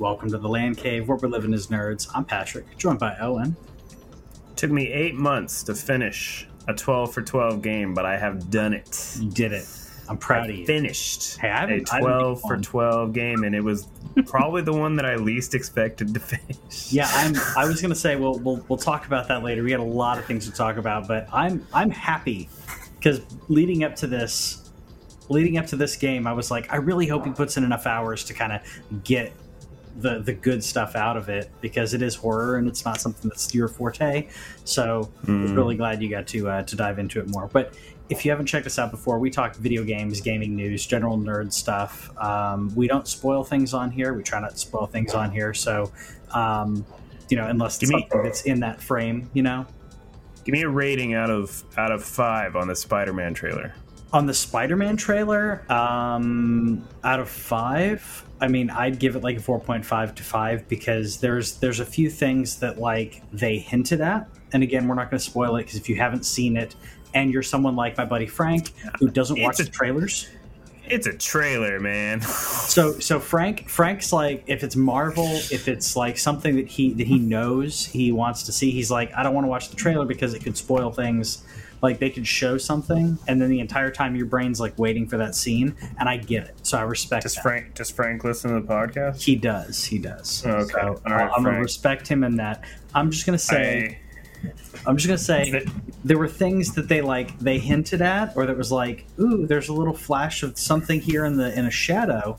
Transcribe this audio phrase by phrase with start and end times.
[0.00, 2.08] Welcome to the Land Cave, where we're living as nerds.
[2.14, 3.54] I'm Patrick, joined by Owen.
[4.56, 8.72] Took me eight months to finish a 12 for 12 game, but I have done
[8.72, 9.18] it.
[9.20, 9.68] You did it.
[10.08, 10.64] I'm proud I of you.
[10.64, 13.88] finished Hey, I a I haven't 12 beat for 12 game, and it was
[14.24, 16.90] probably the one that I least expected to finish.
[16.90, 17.34] Yeah, I'm.
[17.54, 19.62] I was gonna say we'll we'll we'll talk about that later.
[19.62, 22.48] We got a lot of things to talk about, but I'm I'm happy
[22.94, 24.70] because leading up to this,
[25.28, 27.86] leading up to this game, I was like, I really hope he puts in enough
[27.86, 28.62] hours to kind of
[29.04, 29.34] get
[29.98, 33.28] the the good stuff out of it because it is horror and it's not something
[33.28, 34.28] that's your forte.
[34.64, 35.56] So Mm.
[35.56, 37.48] really glad you got to uh, to dive into it more.
[37.52, 37.74] But
[38.08, 41.52] if you haven't checked us out before, we talk video games, gaming news, general nerd
[41.52, 42.10] stuff.
[42.18, 44.14] Um, we don't spoil things on here.
[44.14, 45.54] We try not to spoil things on here.
[45.54, 45.92] So,
[46.32, 46.84] um,
[47.28, 49.64] you know, unless it's me- something that's in that frame, you know.
[50.44, 53.74] Give me a rating out of out of five on the Spider-Man trailer.
[54.12, 59.40] On the Spider-Man trailer, um, out of five, I mean, I'd give it like a
[59.40, 64.00] four point five to five because there's there's a few things that like they hinted
[64.00, 66.74] at, and again, we're not going to spoil it because if you haven't seen it
[67.12, 70.28] and you're someone like my buddy Frank who doesn't It's watch a- the trailers,
[70.86, 72.20] It's a trailer, man.
[72.22, 77.06] so so Frank Frank's like if it's Marvel, if it's like something that he that
[77.06, 80.06] he knows he wants to see, he's like I don't want to watch the trailer
[80.06, 81.42] because it could spoil things.
[81.82, 85.16] Like they could show something, and then the entire time your brain's like waiting for
[85.16, 86.66] that scene, and I get it.
[86.66, 87.22] So I respect.
[87.22, 87.42] Does that.
[87.42, 89.22] Frank does Frank listen to the podcast?
[89.22, 89.84] He does.
[89.84, 90.44] He does.
[90.44, 90.72] Okay.
[90.72, 92.64] So All right, I'm gonna respect him in that.
[92.94, 93.98] I'm just gonna say.
[93.98, 94.50] I,
[94.86, 95.68] I'm just gonna say Th-
[96.04, 99.68] there were things that they like they hinted at, or that was like, ooh, there's
[99.68, 102.38] a little flash of something here in the in a shadow,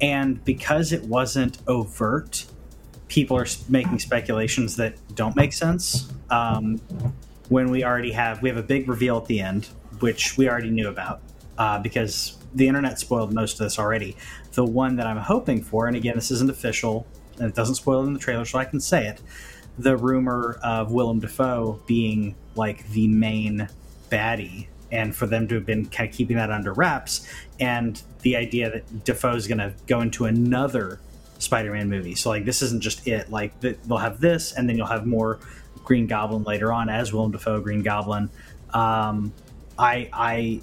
[0.00, 2.46] and because it wasn't overt,
[3.08, 6.12] people are making speculations that don't make sense.
[6.30, 6.80] Um,
[7.48, 9.68] when we already have we have a big reveal at the end,
[10.00, 11.20] which we already knew about
[11.58, 14.16] uh, because the internet spoiled most of this already.
[14.52, 17.06] The one that I'm hoping for, and again, this isn't official,
[17.38, 19.20] and it doesn't spoil in the trailer, so I can say it
[19.78, 23.68] the rumor of Willem Dafoe being like the main
[24.10, 27.28] baddie, and for them to have been kind of keeping that under wraps,
[27.60, 31.00] and the idea that Dafoe's going to go into another
[31.38, 32.14] Spider-Man movie.
[32.14, 33.30] So like this isn't just it.
[33.30, 35.38] Like they'll have this, and then you'll have more
[35.86, 38.28] Green Goblin later on as Willem Dafoe Green Goblin.
[38.74, 39.32] Um,
[39.78, 40.60] I I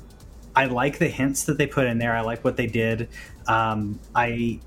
[0.55, 2.15] I like the hints that they put in there.
[2.15, 3.09] I like what they did.
[3.47, 4.59] Um, I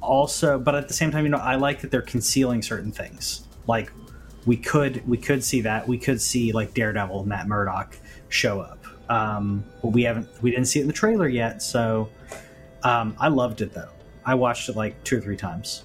[0.00, 3.46] also, but at the same time, you know, I like that they're concealing certain things.
[3.68, 3.92] Like
[4.46, 7.96] we could we could see that we could see like Daredevil, and Matt Murdock
[8.28, 8.84] show up.
[9.08, 11.62] Um, but we haven't we didn't see it in the trailer yet.
[11.62, 12.08] So
[12.82, 13.90] um, I loved it though.
[14.24, 15.84] I watched it like two or three times.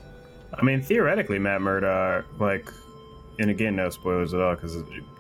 [0.54, 2.70] I mean, theoretically, Matt Murdock, like,
[3.40, 4.78] and again, no spoilers at all because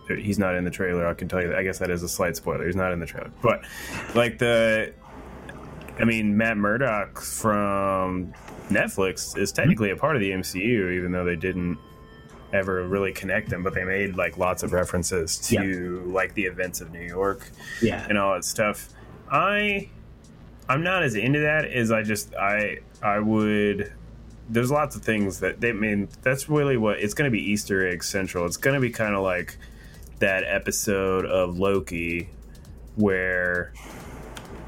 [0.08, 1.08] he's not in the trailer.
[1.08, 1.50] I can tell you.
[1.50, 1.58] That.
[1.58, 2.66] I guess that is a slight spoiler.
[2.66, 3.64] He's not in the trailer, but
[4.16, 4.94] like the,
[6.00, 8.34] I mean, Matt Murdock from
[8.70, 11.78] Netflix is technically a part of the MCU, even though they didn't
[12.54, 16.82] ever really connect them, but they made like lots of references to like the events
[16.82, 17.50] of New York
[17.82, 18.90] Yeah, and all that stuff.
[19.32, 19.90] I
[20.70, 23.92] I'm not as into that as I just I I would
[24.50, 27.42] there's lots of things that they I mean that's really what it's going to be
[27.42, 28.46] Easter egg central.
[28.46, 29.58] It's going to be kind of like
[30.20, 32.30] that episode of Loki
[32.96, 33.74] where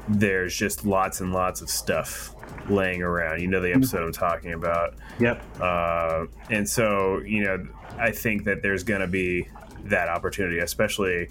[0.08, 2.34] there's just lots and lots of stuff
[2.68, 3.40] laying around.
[3.40, 4.94] You know the episode I'm talking about.
[5.18, 7.66] yep, Uh, and so, you know,
[7.98, 9.48] I think that there's going to be
[9.84, 11.30] that opportunity, especially,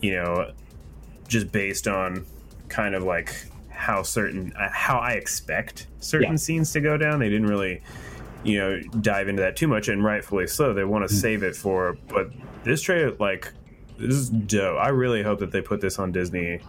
[0.00, 0.52] you know,
[1.28, 2.26] just based on
[2.68, 3.34] kind of like
[3.80, 6.36] how certain, uh, how I expect certain Yeah.
[6.36, 7.18] scenes to go down.
[7.18, 7.80] They didn't really,
[8.44, 10.72] you know, dive into that too much, and rightfully so.
[10.74, 12.30] They want to save it for, but
[12.64, 13.52] this trailer, like,
[13.98, 14.78] this is dope.
[14.78, 16.60] I really hope that they put this on Disney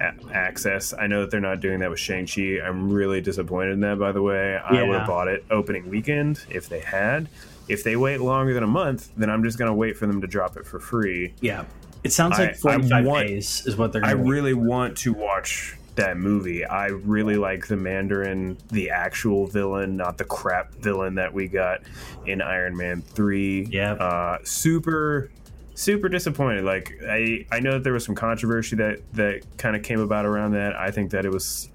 [0.00, 0.92] a- access.
[0.98, 2.58] I know that they're not doing that with Shang-Chi.
[2.64, 4.56] I'm really disappointed in that, by the way.
[4.56, 7.28] I would have bought it opening weekend if they had.
[7.68, 10.20] If they wait longer than a month, then I'm just going to wait for them
[10.20, 11.32] to drop it for free.
[11.40, 11.64] yeah.
[12.02, 14.02] It sounds I- like forty-five I want- days is what they're.
[14.02, 16.64] I really want to watch that movie.
[16.64, 21.82] I really like the Mandarin, the actual villain, not the crap villain that we got
[22.26, 23.66] in Iron Man three.
[23.70, 23.92] Yeah.
[23.92, 25.30] uh, super
[25.74, 26.64] super disappointed.
[26.64, 30.26] Like I I know that there was some controversy that that kind of came about
[30.26, 30.74] around that.
[30.76, 31.68] I think that it was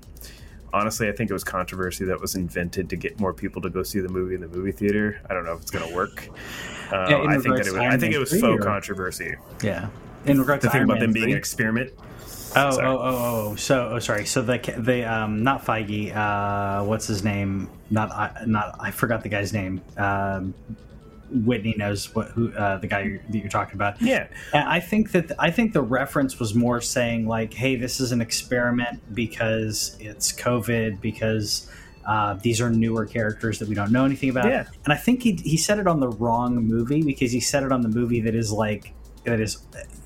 [0.74, 3.82] honestly, I think it was controversy that was invented to get more people to go
[3.82, 5.22] see the movie in the movie theater.
[5.30, 6.28] I don't know if it's going to work.
[6.92, 7.76] Um, Yeah, I think that it was.
[7.82, 9.36] I think Man it was faux or- controversy.
[9.64, 9.88] Yeah.
[10.26, 11.32] In regards The to thing Iron about them being 3?
[11.34, 11.94] an experiment.
[12.56, 12.88] Oh, Sorry.
[12.88, 13.56] oh, oh, oh.
[13.56, 14.26] So, oh, sorry.
[14.26, 16.16] So the the um, not Feige.
[16.16, 17.70] Uh, what's his name?
[17.90, 18.76] Not I, not.
[18.80, 19.82] I forgot the guy's name.
[19.98, 20.54] Um,
[21.32, 24.02] Whitney knows what who uh, the guy you're, that you're talking about.
[24.02, 28.00] Yeah, And I think that I think the reference was more saying like, "Hey, this
[28.00, 31.70] is an experiment because it's COVID because."
[32.08, 34.68] Uh, these are newer characters that we don't know anything about, Yeah.
[34.84, 37.72] and I think he, he said it on the wrong movie because he said it
[37.72, 38.94] on the movie that is like
[39.26, 39.60] that is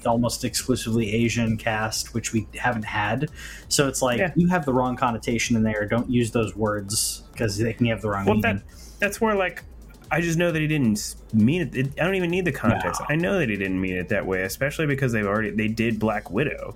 [0.05, 3.29] almost exclusively Asian cast, which we haven't had.
[3.67, 4.31] So it's like Yeah.
[4.35, 5.85] you have the wrong connotation in there.
[5.85, 8.57] Don't use those words because they can have the wrong well, meaning.
[8.57, 8.63] that
[8.99, 9.63] that's where like.
[10.11, 11.75] I just know that he didn't mean it.
[11.75, 12.99] it I don't even need the context.
[13.01, 13.05] No.
[13.09, 15.99] I know that he didn't mean it that way, especially because they've already they did
[15.99, 16.75] Black Widow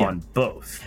[0.00, 0.06] Yeah.
[0.06, 0.82] on both.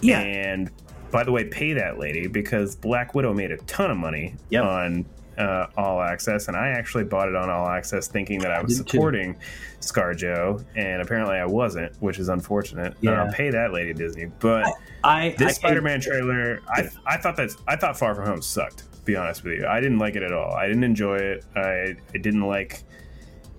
[0.00, 0.70] yeah, And
[1.12, 4.64] by the way, pay that lady because Black Widow made a ton of money Yep.
[4.64, 5.04] on
[5.38, 8.78] uh, All Access, and I actually bought it on All Access thinking that I was
[8.78, 8.90] did too.
[8.96, 9.36] supporting
[9.80, 12.94] ScarJo, and apparently I wasn't, which is unfortunate.
[13.00, 13.24] Yeah.
[13.24, 14.26] Uh, pay that lady, Disney.
[14.40, 14.72] But
[15.04, 18.78] I this I- Spider-Man trailer, I, I thought that I thought Far From Home sucked.
[18.92, 20.52] To be honest with you, I didn't like it at all.
[20.54, 21.44] I didn't enjoy it.
[21.54, 22.82] I, I didn't like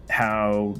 [0.09, 0.75] how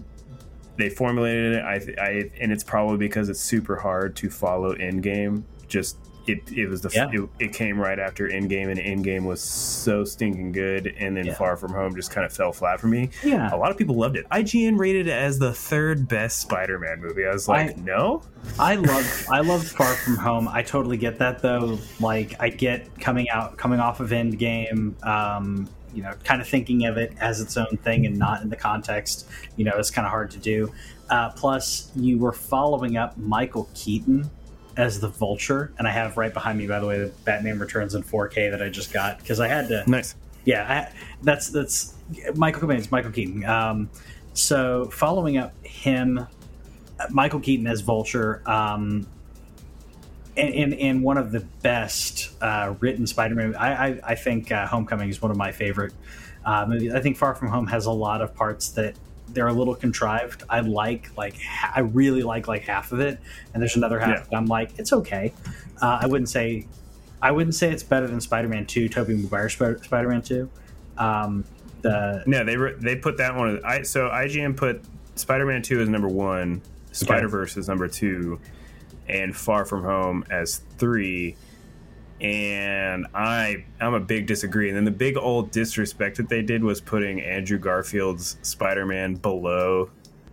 [0.78, 1.64] they formulated it.
[1.64, 5.98] I, I and it's probably because it's super hard to follow in game Just
[6.28, 7.10] it, it was the Yeah.
[7.12, 11.34] it, it came right after Endgame, and Endgame was so stinking good, and then Yeah.
[11.36, 13.10] Far From Home just kind of fell flat for me.
[13.24, 13.54] Yeah.
[13.54, 14.28] A lot of people loved it.
[14.30, 17.26] IGN rated it as the third best Spider-Man movie.
[17.26, 18.22] I was like, I- no.
[18.60, 20.48] I love I love Far From Home.
[20.48, 21.80] I totally get that though.
[22.00, 26.86] Like I get coming out coming off of Endgame, um, you know, kind of thinking
[26.86, 29.28] of it as its own thing and not in the context.
[29.58, 30.72] You know, it's kind of hard to do.
[31.10, 34.30] Uh, plus, you were following up Michael Keaton
[34.78, 37.96] as the Vulture, and I have right behind me, by the way, the Batman Returns
[37.96, 40.16] in 4K that I just got because I had to Nice.
[40.46, 41.96] yeah, I, that's that's
[42.36, 43.44] Michael It's Michael Keaton.
[43.44, 43.90] Um,
[44.34, 46.28] so following up him,
[47.10, 49.08] Michael Keaton as Vulture, um,
[50.36, 53.56] in, in in one of the best uh, written Spider-Man.
[53.56, 55.94] I I, I think uh, Homecoming is one of my favorite
[56.46, 56.94] uh, movies.
[56.94, 58.96] I think Far From Home has a lot of parts that
[59.30, 60.44] they're a little contrived.
[60.50, 63.20] I like like ha- I really like like half of it,
[63.54, 64.24] and there's another half Yeah.
[64.30, 65.34] that I'm like it's okay.
[65.82, 66.66] Uh, I wouldn't say
[67.22, 70.50] I wouldn't say it's better than Spider-Man Two, Tobey Maguire Sp- Spider-Man Two.
[70.98, 71.44] Um,
[71.82, 73.60] the No, they re- they put that one.
[73.66, 74.82] I so IGN put
[75.16, 78.40] Spider-Man Two as number one, Spider Verse is number two,
[79.08, 81.36] and Far From Home as three.
[82.20, 84.70] And I I'm a big disagree.
[84.70, 89.92] And then the big old disrespect that they did was putting Andrew Garfield's Spider-Man below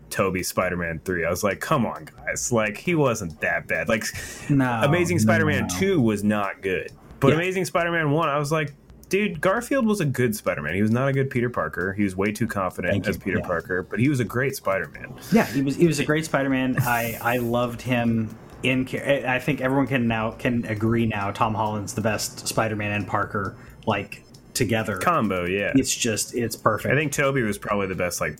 [0.09, 1.25] Toby Spider-Man three.
[1.27, 2.51] I was like, come on, guys!
[2.53, 3.89] Like he wasn't that bad.
[3.89, 4.05] Like
[4.49, 5.79] no Amazing Spider-Man no.
[5.79, 6.91] 2 was not good.
[7.21, 7.35] But Yeah.
[7.35, 8.73] Amazing Spider-Man 1, I was like,
[9.09, 10.75] dude, Garfield was a good Spider-Man.
[10.75, 11.93] He was not a good Peter Parker.
[11.93, 13.23] He was way too confident Thank as you.
[13.23, 13.47] Peter Yeah.
[13.47, 15.15] Parker, but he was a great Spider-Man.
[15.33, 16.77] Yeah, he was he was a great Spider-Man.
[16.81, 18.89] I I loved him in.
[19.27, 21.31] I think everyone can now can agree now.
[21.31, 23.57] Tom Holland's the best Spider-Man and Parker
[23.87, 24.23] like
[24.55, 24.99] together.
[24.99, 25.73] Combo, yeah.
[25.75, 26.93] It's just it's perfect.
[26.93, 28.39] I think Toby was probably the best like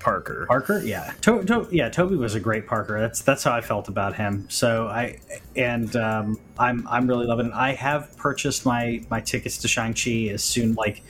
[0.00, 0.44] Parker.
[0.46, 3.00] Parker, yeah, to, to, yeah, Toby was a great Parker.
[3.00, 4.46] That's that's how I felt about him.
[4.50, 5.18] So I
[5.56, 7.52] and um, I'm I'm really loving it.
[7.54, 11.02] I have purchased my my tickets to Shang Chi as soon like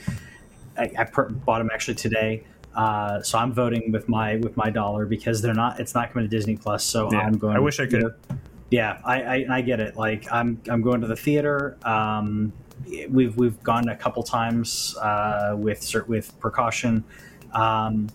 [0.77, 2.43] I, I per- bought them actually today.
[2.75, 5.79] Uh, so I'm voting with my with my dollar because they're not.
[5.79, 6.83] It's not coming to Disney Plus.
[6.83, 7.55] So Yeah, I'm going.
[7.55, 8.13] I wish I could.
[8.71, 9.95] Yeah, I, I, I get it.
[9.95, 11.77] Like I'm I'm going to the theater.
[11.83, 12.51] Um,
[13.09, 17.03] we've we've gone a couple times uh, with with precaution.
[17.53, 18.09] Um,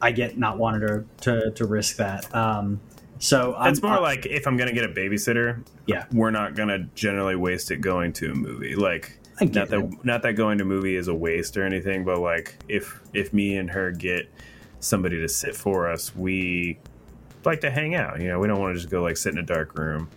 [0.00, 2.32] I get not wanting to to, to risk that.
[2.34, 2.80] Um,
[3.18, 6.04] so It's I'm, more like if I'm gonna get a babysitter, Yeah.
[6.12, 8.76] we're not gonna generally waste it going to a movie.
[8.76, 10.04] Like not that it.
[10.04, 13.56] not that going to movie is a waste or anything, but like if if me
[13.56, 14.28] and her get
[14.80, 16.78] somebody to sit for us, we
[17.44, 18.20] like to hang out.
[18.20, 20.08] You know, we don't want to just go like sit in a dark room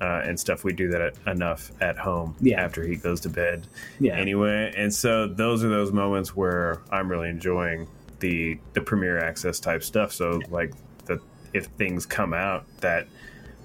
[0.00, 0.64] uh, and stuff.
[0.64, 2.60] We do that at, enough at home Yeah.
[2.62, 3.66] after he goes to bed.
[4.00, 4.16] Yeah.
[4.16, 7.86] Anyway, and so those are those moments where I'm really enjoying
[8.20, 10.12] the the premiere access type stuff.
[10.12, 10.72] So like
[11.06, 11.20] the
[11.52, 13.06] if things come out that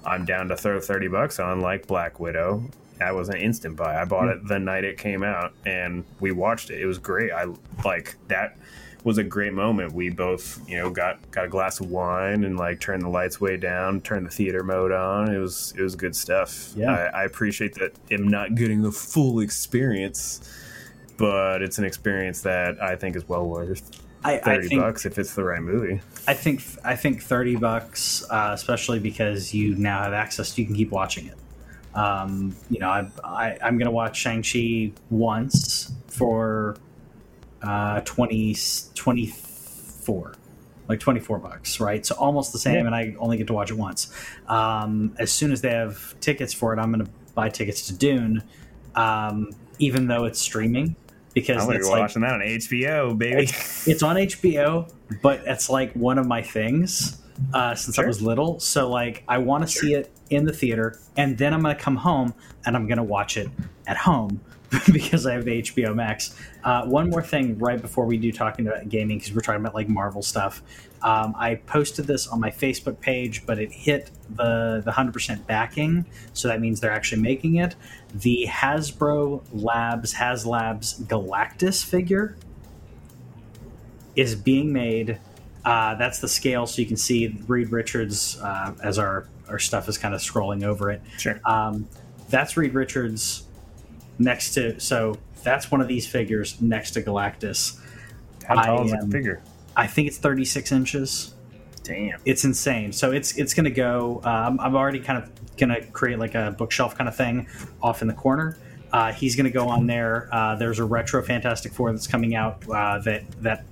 [0.04, 2.62] I'm down to throw 30 bucks on, like Black Widow.
[2.98, 4.00] That was an instant buy.
[4.00, 6.80] I bought it the night it came out and we watched it.
[6.80, 7.32] It was great.
[7.32, 7.46] I
[7.84, 8.56] like that
[9.04, 9.92] was a great moment.
[9.92, 13.40] We both, you know, got got a glass of wine and like turned the lights
[13.40, 15.32] way down, turned the theater mode on.
[15.32, 16.72] It was it was good stuff.
[16.76, 16.92] Yeah.
[16.92, 20.40] I, I appreciate that I'm not getting the full experience,
[21.16, 25.06] but it's an experience that I think is well worth I, I thirty think bucks
[25.06, 26.00] if it's the right movie.
[26.26, 30.58] I think I think thirty bucks, uh, especially because you now have access.
[30.58, 31.36] You can keep watching it.
[31.94, 36.76] Um, you know, I, I I'm gonna watch Shang Chi once for
[37.62, 38.56] uh, 20,
[38.94, 40.34] 24
[40.88, 42.86] like 24 bucks right so almost the same Yeah.
[42.86, 44.10] and i only get to watch it once
[44.46, 47.92] um, as soon as they have tickets for it i'm going to buy tickets to
[47.94, 48.42] dune
[48.94, 50.96] um, even though it's streaming
[51.34, 53.42] because I'm it's be like watching that on HBO, baby.
[53.44, 54.90] it's, it's on HBO,
[55.22, 57.20] but it's like one of my things
[57.54, 58.58] uh, since I was little.
[58.58, 61.96] So like I want to see it in the theater, and then I'm gonna come
[61.96, 62.34] home
[62.66, 63.48] and I'm gonna watch it
[63.86, 64.40] at home
[64.92, 66.34] because I have HBO Max.
[66.62, 69.74] Uh, one more thing, right before we do talking about gaming, because we're talking about
[69.74, 70.62] like Marvel stuff.
[71.02, 75.46] Um, I posted this on my Facebook page, but it hit the the hundred percent
[75.46, 77.76] backing, so that means they're actually making it.
[78.14, 82.36] The Hasbro Labs HasLabs Galactus figure
[84.16, 85.18] is being made.
[85.64, 89.88] Uh, that's the scale, so you can see Reed Richards uh, as our our stuff
[89.88, 91.02] is kind of scrolling over it.
[91.18, 91.40] Sure.
[91.44, 91.88] Um,
[92.28, 93.44] that's Reed Richards
[94.18, 94.78] next to.
[94.80, 97.78] So that's one of these figures next to Galactus.
[98.46, 99.42] How tall I is the figure?
[99.76, 101.34] I think it's 36 inches.
[101.84, 102.20] Damn.
[102.24, 102.92] It's insane.
[102.92, 104.20] So it's it's going to go.
[104.24, 107.48] Um, I'm already kind of going to create like a bookshelf kind of thing
[107.82, 108.58] off in the corner.
[108.92, 110.28] Uh, he's going to go on there.
[110.32, 113.64] Uh, there's a retro Fantastic Four that's coming out uh, that that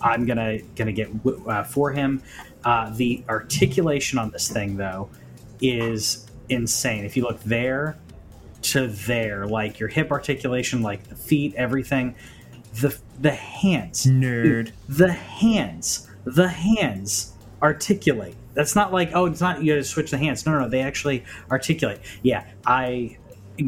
[0.00, 1.10] I'm gonna gonna get
[1.46, 2.22] uh, for him.
[2.66, 5.08] Uh, the articulation on this thing though
[5.60, 7.04] is insane.
[7.04, 7.96] If you look there
[8.62, 12.16] to there, like your hip articulation, like the feet, everything,
[12.80, 14.72] the the hands, Nerd.
[14.88, 18.34] the hands, the hands articulate.
[18.54, 20.44] That's not like oh, it's not you got to switch the hands.
[20.44, 22.00] No, no, no, they actually articulate.
[22.24, 23.16] Yeah, I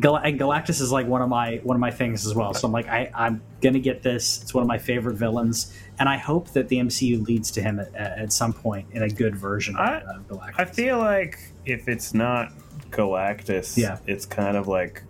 [0.01, 2.53] Gal- and Galactus is like one of my one of my things as well.
[2.55, 4.43] So I'm like I I'm gonna get this.
[4.43, 7.81] It's one of my favorite villains, and I hope that the MCU leads to him
[7.81, 10.55] at, at some point in a good version of, I- of Galactus.
[10.59, 12.53] I feel like if it's not
[12.91, 13.99] Galactus, Yeah.
[14.07, 15.03] it's kind of like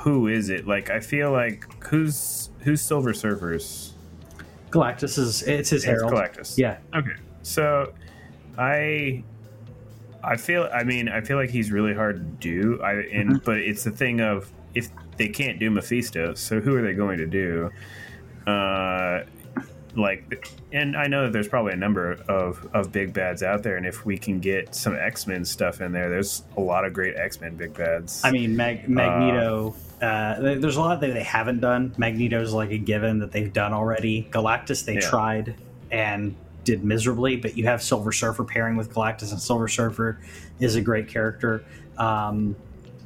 [0.00, 0.66] who is it?
[0.66, 3.92] Like I feel like who's who's Silver Surfers?
[4.70, 6.02] Galactus is it's his It's.
[6.02, 6.56] Galactus.
[6.58, 7.10] Yeah, Okay.
[7.42, 7.92] So
[8.56, 9.22] I
[10.24, 12.80] I feel I mean I feel like he's really hard to do.
[12.82, 13.44] I and Mm-hmm.
[13.44, 17.18] but it's the thing of if they can't do Mephisto, so who are they going
[17.18, 17.70] to do?
[18.46, 19.24] Uh
[19.94, 23.76] like and I know that there's probably a number of of big bads out there
[23.76, 27.16] and if we can get some X-Men stuff in there, there's a lot of great
[27.16, 28.22] X-Men big bads.
[28.24, 29.74] I mean Mag- Magneto.
[30.00, 31.94] Uh, there- there's a lot that they haven't done.
[31.98, 34.26] Magneto's like a given that they've done already.
[34.32, 35.00] Galactus they Yeah.
[35.00, 35.54] tried
[35.90, 40.20] and did miserably, but you have Silver Surfer pairing with Galactus, and Silver Surfer
[40.60, 41.64] is a great character.
[41.98, 42.56] Um,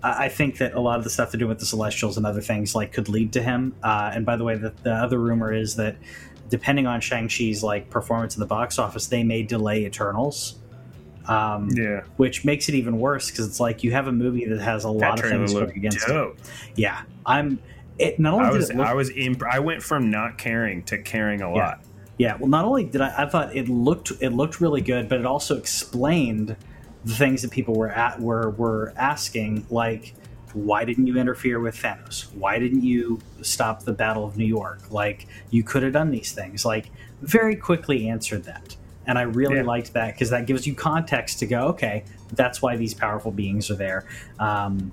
[0.02, 2.26] I I think that a lot of the stuff they're doing with the Celestials and
[2.26, 3.75] other things like could lead to him.
[3.82, 5.96] Uh, and by the way, the, the other rumor is that
[6.48, 10.56] depending on Shang Chi's like performance in the box office, they may delay Eternals.
[11.28, 12.02] Um, yeah.
[12.18, 14.88] which makes it even worse because it's like you have a movie that has a
[14.88, 16.34] lot That of things going against it.
[16.76, 17.58] Yeah, I'm.
[17.98, 20.38] It not only I did was it look, I was imp- I went from not
[20.38, 21.80] caring to caring a lot.
[22.18, 22.37] Yeah.
[22.37, 25.26] Well, not only did I, I thought it looked it looked really good, but it
[25.26, 26.56] also explained
[27.04, 30.14] the things that people were at were were asking, like
[30.52, 32.32] why didn't you interfere with Thanos?
[32.35, 34.90] Why didn't you stop the Battle of New York?
[34.90, 36.64] Like you could have done these things.
[36.64, 38.76] Like very quickly answered that.
[39.06, 39.62] And I really Yeah.
[39.62, 43.70] liked that because that gives you context to go, okay, that's why these powerful beings
[43.70, 44.06] are there.
[44.38, 44.92] Um,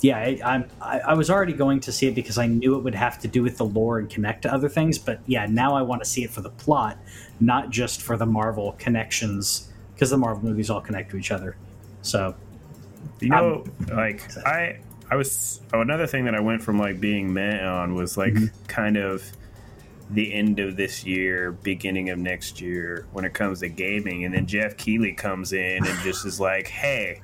[0.00, 2.82] yeah, I, I'm, I, I was already going to see it because I knew it
[2.82, 4.98] would have to do with the lore and connect to other things.
[4.98, 6.98] But yeah, now I want to see it for the plot,
[7.40, 11.56] not just for the Marvel connections, because the Marvel movies all connect to each other.
[12.02, 12.34] So
[13.20, 14.78] You know, like I,
[15.10, 18.32] I was oh, another thing that I went from like being meh on was like
[18.32, 18.66] mm-hmm.
[18.66, 19.22] kind of
[20.10, 24.34] the end of this year, beginning of next year when it comes to gaming, and
[24.34, 27.20] then Geoff Keighley comes in and just is like, "Hey,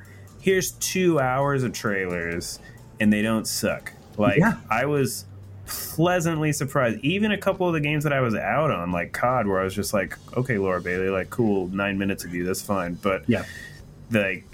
[0.46, 2.60] here's two hours of trailers,
[3.00, 4.54] and they don't suck." Like Yeah.
[4.70, 5.26] I was
[5.66, 7.00] pleasantly surprised.
[7.00, 9.64] Even a couple of the games that I was out on, like COD, where I
[9.64, 13.24] was just like, "Okay, Laura Bailey, like cool, nine minutes of you, that's fine," but
[13.26, 13.44] yeah,
[14.12, 14.44] like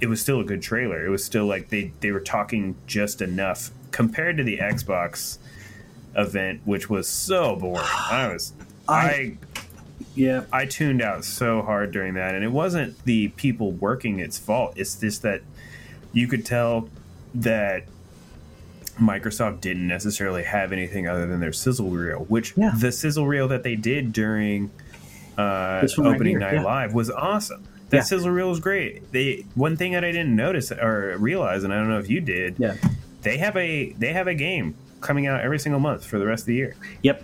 [0.00, 1.04] it was still a good trailer.
[1.04, 5.38] It was still like they they were talking just enough compared to the Xbox
[6.14, 7.80] event, which was so boring.
[7.82, 8.52] I was
[8.86, 9.38] I
[10.18, 14.36] yeah, I tuned out so hard during that, and it wasn't the people working its
[14.38, 14.74] fault.
[14.76, 15.42] It's just that
[16.12, 16.88] you could tell
[17.34, 17.84] that
[19.00, 22.72] Microsoft didn't necessarily have anything other than their sizzle reel, which Yeah.
[22.76, 24.70] the sizzle reel that they did during
[25.36, 26.62] uh, one right opening night yeah.
[26.64, 27.62] live was awesome.
[27.90, 28.02] That Yeah.
[28.02, 29.12] sizzle reel was great.
[29.12, 32.20] They one thing that I didn't notice or realize, and I don't know if you
[32.20, 32.74] did, Yeah.
[33.22, 36.42] they have a they have a game coming out every single month for the rest
[36.42, 36.74] of the year.
[37.02, 37.22] Yep.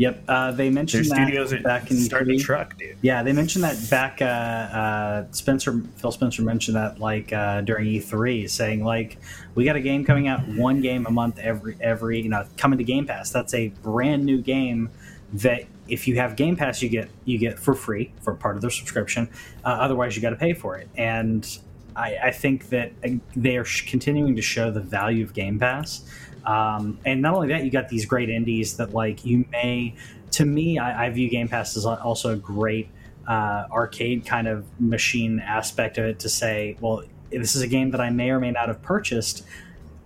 [0.00, 0.24] Yep.
[0.26, 2.38] Uh, they Their mentioned studios that are back in starting E3.
[2.38, 2.96] to truck, dude.
[3.02, 4.22] Yeah, they mentioned that back.
[4.22, 9.18] Uh, uh, Spencer, Phil Spencer mentioned that like uh, during E3, saying like
[9.54, 12.78] we got a game coming out, one game a month every every you know coming
[12.78, 13.30] to Game Pass.
[13.30, 14.88] That's a brand new game
[15.34, 18.62] that if you have Game Pass, you get you get for free for part of
[18.62, 19.28] their subscription.
[19.62, 20.88] Uh, otherwise, you got to pay for it.
[20.96, 21.46] And
[21.94, 25.58] I, I think that uh, they are sh- continuing to show the value of Game
[25.58, 26.04] Pass.
[26.44, 29.94] Um, and not only that, you got these great indies that like you may.
[30.32, 32.88] To me, I, I view Game Pass as also a great
[33.26, 37.90] uh, arcade kind of machine aspect of it to say, well, this is a game
[37.90, 39.44] that I may or may not have purchased,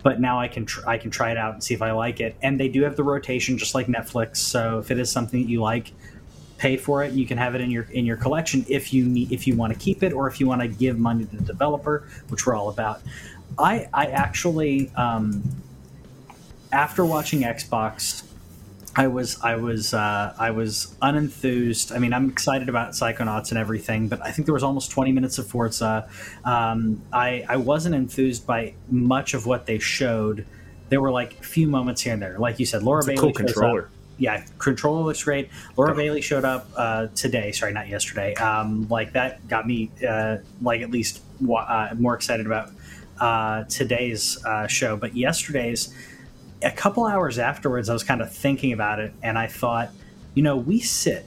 [0.03, 2.19] but now I can tr- I can try it out and see if I like
[2.19, 2.35] it.
[2.41, 4.37] And they do have the rotation, just like Netflix.
[4.37, 5.91] So if it is something that you like,
[6.57, 7.13] pay for it.
[7.13, 9.73] You can have it in your in your collection if you need if you want
[9.73, 12.55] to keep it or if you want to give money to the developer, which we're
[12.55, 13.01] all about.
[13.57, 15.43] I I actually um,
[16.75, 18.23] after watching Xbox.
[18.97, 21.93] I was I was uh, I was unenthused.
[21.93, 25.11] I mean, I'm excited about Psychonauts and everything, but I think there was almost 20
[25.11, 26.07] minutes of Forza.
[26.45, 30.45] Um, I I wasn't enthused by much of what they showed.
[30.87, 32.83] There were like a few moments here and there, like you said.
[32.83, 33.81] Laura It's a Bailey cool controller.
[33.83, 33.89] up.
[34.17, 35.49] Yeah, controller looks great.
[35.75, 37.51] Laura Bailey showed up uh, today.
[37.51, 38.33] Sorry, not yesterday.
[38.35, 42.71] Um, like that got me uh, like at least wa- uh, more excited about
[43.19, 44.95] uh, today's uh, show.
[44.95, 45.93] But yesterday's
[46.65, 49.91] a couple hours afterwards, I was kind of thinking about it, and I thought,
[50.33, 51.25] you know, we sit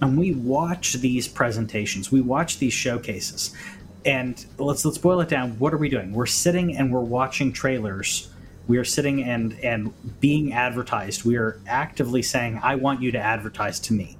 [0.00, 3.54] and we watch these presentations, we watch these showcases,
[4.04, 5.58] and let's let's boil it down.
[5.58, 6.12] What are we doing?
[6.12, 8.30] We're sitting and we're watching trailers.
[8.66, 11.24] We are sitting and and being advertised.
[11.24, 14.16] We are actively saying, "I want you to advertise to me."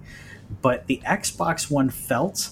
[0.61, 2.51] But the Xbox One felt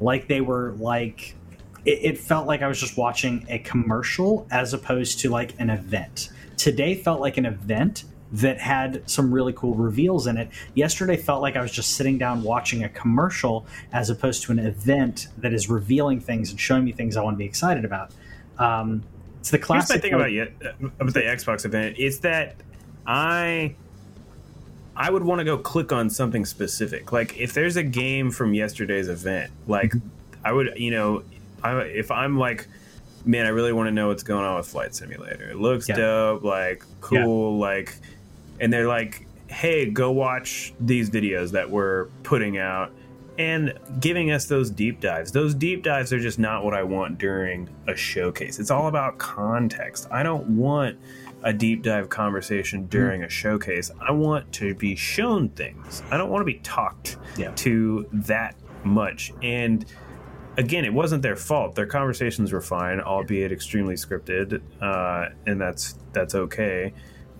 [0.00, 1.36] like they were like
[1.84, 5.70] it, it felt like I was just watching a commercial as opposed to like an
[5.70, 6.30] event.
[6.64, 10.48] Today felt like an event that had some really cool reveals in it.
[10.72, 14.58] Yesterday felt like I was just sitting down watching a commercial as opposed to an
[14.58, 18.12] event that is revealing things and showing me things I want to be excited about.
[18.58, 19.02] Um,
[19.40, 19.96] it's the Here's classic.
[19.96, 20.50] my thing about you
[20.80, 22.56] about the Xbox event is that
[23.06, 23.74] I
[24.96, 27.12] I would want to go click on something specific.
[27.12, 29.92] Like if there's a game from yesterday's event, like
[30.42, 31.24] I would, you know,
[31.62, 32.68] I, if I'm like,
[33.24, 35.50] man, I really want to know what's going on with Flight Simulator.
[35.50, 35.96] It looks Yeah.
[35.96, 37.94] dope, like cool, like,
[38.60, 42.90] and they're like, hey, go watch these videos that we're putting out
[43.38, 45.32] and giving us those deep dives.
[45.32, 48.58] Those deep dives are just not what I want during a showcase.
[48.58, 50.06] It's all about context.
[50.10, 50.96] I don't want
[51.42, 52.88] a deep dive conversation mm-hmm.
[52.88, 53.90] during a showcase.
[54.00, 56.02] I want to be shown things.
[56.10, 57.52] I don't want to be talked Yeah.
[57.56, 59.32] to that much.
[59.42, 59.84] And
[60.56, 61.74] again, it wasn't their fault.
[61.74, 66.92] Their conversations were fine, albeit extremely scripted, uh, and that's that's okay.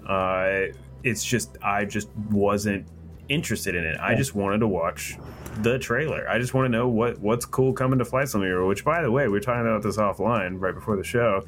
[0.07, 0.73] Uh,
[1.03, 2.87] it's just I just wasn't
[3.29, 3.97] interested in it.
[4.01, 5.17] I just wanted to watch
[5.63, 6.29] the trailer.
[6.29, 8.65] I just want to know what what's cool coming to Flight Simulator.
[8.65, 11.45] Which, by the way, we were talking about this offline right before the show.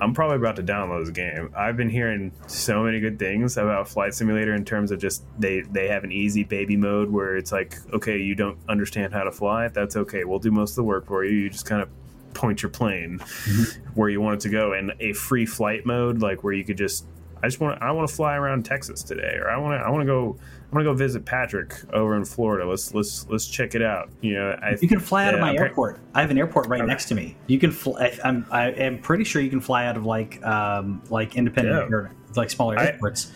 [0.00, 1.50] I'm probably about to download this game.
[1.56, 5.62] I've been hearing so many good things about Flight Simulator in terms of just they
[5.62, 9.32] they have an easy baby mode where it's like, okay, you don't understand how to
[9.32, 10.24] fly, that's okay.
[10.24, 11.36] We'll do most of the work for you.
[11.36, 11.88] You just kind of
[12.34, 13.90] point your plane mm-hmm.
[13.94, 16.78] where you want it to go, and a free flight mode like where you could
[16.78, 17.06] just
[17.44, 19.90] I just want I want to fly around Texas today, or I want to I
[19.90, 20.38] want to go
[20.74, 22.68] I want to go visit Patrick over in Florida.
[22.68, 24.10] Let's let's let's check it out.
[24.22, 26.00] You know, I, You can fly out of my airport.
[26.16, 26.88] I have an airport right Okay.
[26.88, 27.36] next to me.
[27.46, 28.06] You can fly.
[28.24, 31.76] I, I'm I am pretty sure you can fly out of like um like independent
[31.90, 31.96] Yeah.
[31.96, 33.30] or like smaller airports.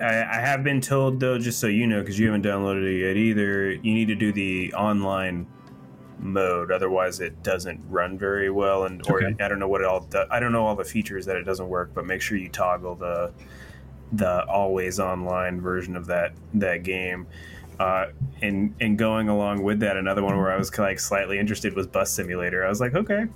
[0.00, 3.06] I, I have been told though, just so you know, because you haven't downloaded it
[3.06, 5.46] yet either, you need to do the online
[6.18, 8.84] mode, otherwise it doesn't run very well.
[8.84, 9.36] And or Okay.
[9.44, 10.00] I don't know what it all.
[10.06, 12.48] do- I don't know all the features that it doesn't work, but make sure you
[12.48, 13.34] toggle the
[14.12, 17.26] the always online version of that that game.
[17.78, 18.06] Uh,
[18.40, 21.86] and and going along with that, another one where I was like slightly interested was
[21.86, 22.64] Bus Simulator.
[22.64, 23.26] I was like, okay,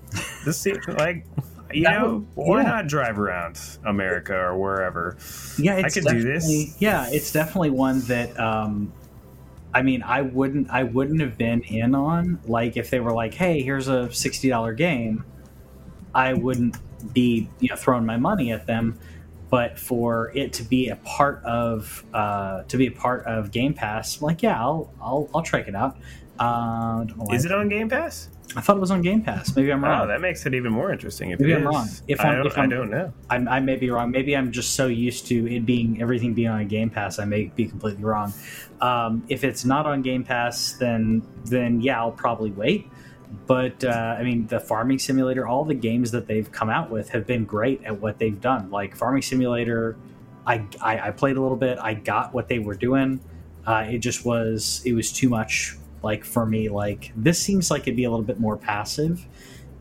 [0.47, 1.27] this seems like
[1.73, 2.69] you That know would- why yeah.
[2.69, 5.17] not drive around America or wherever?
[5.59, 6.81] Yeah, it's could do this.
[6.81, 8.93] Yeah, it's definitely one that um,
[9.75, 13.35] I mean, I wouldn't, I wouldn't have been in on like if they were like,
[13.35, 15.23] "Hey, here's a sixty dollar game,"
[16.15, 16.77] I wouldn't
[17.13, 18.99] be, you know, throwing my money at them.
[19.51, 23.75] But for it to be a part of uh, to be a part of Game
[23.75, 25.97] Pass, I'm like yeah, I'll I'll I'll check it out.
[26.39, 28.29] Uh, don't know why- Is it on Game Pass?
[28.57, 29.55] I thought it was on Game Pass.
[29.55, 30.01] Maybe I'm wrong.
[30.03, 31.31] Oh, that makes it even more interesting.
[31.31, 31.67] If Maybe it I'm is.
[31.67, 31.89] wrong.
[32.09, 33.13] If I I'm- don't, if I'm- I don't know.
[33.29, 34.11] I, I may be wrong.
[34.11, 37.19] Maybe I'm just so used to it being everything being on Game Pass.
[37.21, 38.33] I may be completely wrong.
[38.81, 42.89] Um, if it's not on Game Pass, then then yeah, I'll probably wait.
[43.47, 47.11] But uh, I mean, the Farming Simulator, all the games that they've come out with
[47.11, 48.71] have been great at what they've done.
[48.71, 49.97] Like Farming Simulator,
[50.47, 51.79] I I, I played a little bit.
[51.81, 53.21] I got what they were doing.
[53.67, 57.83] Uh, it just was it was too much like for me like this seems like
[57.83, 59.27] it'd be a little bit more passive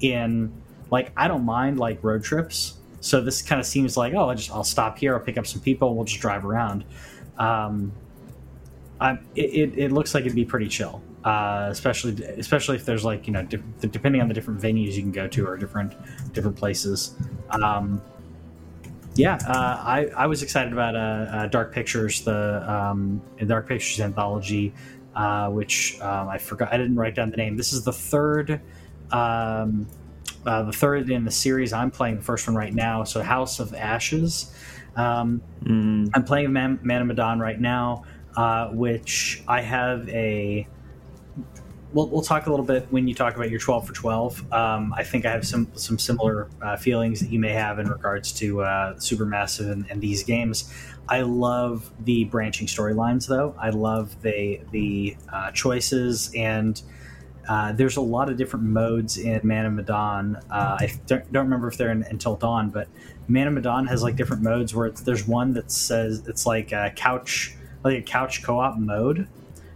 [0.01, 0.51] in
[0.91, 4.35] like i don't mind like road trips so this kind of seems like oh i
[4.35, 6.83] just i'll stop here i'll pick up some people we'll just drive around
[7.37, 7.91] um
[9.01, 13.03] I, it, it, it looks like it'd be pretty chill uh, especially especially if there's
[13.03, 15.93] like you know di- depending on the different venues you can go to or different
[16.33, 17.15] different places
[17.51, 18.01] um,
[19.19, 23.99] yeah, uh, I, I was excited about uh, uh, Dark Pictures, the um, Dark Pictures
[23.99, 24.73] anthology,
[25.13, 26.71] uh, which um, I forgot.
[26.71, 27.57] I didn't write down the name.
[27.57, 28.61] This is the third,
[29.11, 29.87] um,
[30.45, 31.73] uh, the third in the series.
[31.73, 33.03] I'm playing the first one right now.
[33.03, 34.53] So House of Ashes.
[34.95, 38.05] Um, Mm, I'm playing Man, Man of Medan right now,
[38.37, 40.65] uh, which I have a.
[41.91, 44.53] We'll, we'll talk a little bit when you talk about your 12 for 12.
[44.53, 47.89] Um, I think I have some some similar uh, feelings that you may have in
[47.89, 50.71] regards to uh, Supermassive and, and these games.
[51.07, 53.55] I love the branching storylines, though.
[53.59, 56.81] I love the the uh, choices and.
[57.47, 60.35] Uh, there's a lot of different modes in Man of Medan.
[60.51, 62.87] Uh, I don't, don't remember if they're in Until Dawn, but
[63.27, 66.93] Man of Medan has like different modes where there's one that says it's like a
[66.95, 69.27] couch, like a couch co-op mode,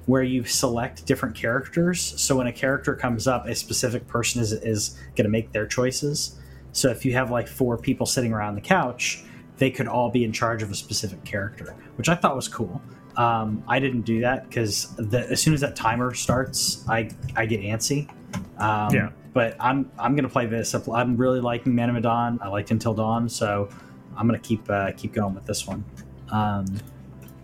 [0.05, 2.01] where you select different characters.
[2.21, 5.65] So when a character comes up, a specific person is is going to make their
[5.65, 6.39] choices.
[6.71, 9.23] So if you have like four people sitting around the couch,
[9.57, 12.81] they could all be in charge of a specific character, which I thought was cool.
[13.15, 17.61] Um, I didn't do that because as soon as that timer starts, I I get
[17.61, 18.09] antsy.
[18.57, 19.09] Um, Yeah.
[19.33, 20.73] But I'm I'm gonna play this.
[20.73, 22.39] I'm really liking Man of Medan.
[22.41, 23.69] I liked Until Dawn, so
[24.15, 25.83] I'm gonna keep uh, keep going with this one.
[26.29, 26.65] Um,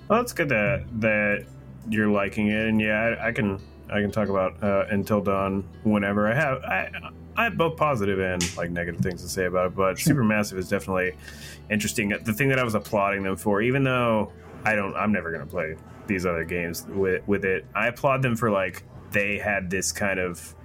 [0.08, 1.46] well, it's good that that
[1.90, 5.68] you're liking it, and yeah, I, I can I can talk about uh, Until Dawn
[5.84, 6.64] whenever I have.
[6.64, 6.90] I
[7.36, 10.70] I have both positive and like negative things to say about it, but Supermassive is
[10.70, 11.14] definitely
[11.70, 12.10] interesting.
[12.10, 14.32] The thing that I was applauding them for, even though
[14.66, 15.76] I don't, I'm never gonna play
[16.08, 17.66] these other games with with it.
[17.76, 20.56] I applaud them for like they had this kind of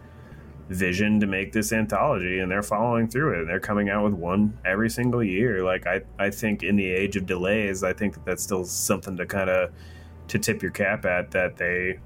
[0.68, 4.56] vision to make this anthology and they're following through it they're coming out with one
[4.64, 8.24] every single year like i i think in the age of delays i think that
[8.24, 9.70] that's still something to kind of
[10.28, 11.98] to tip your cap at that they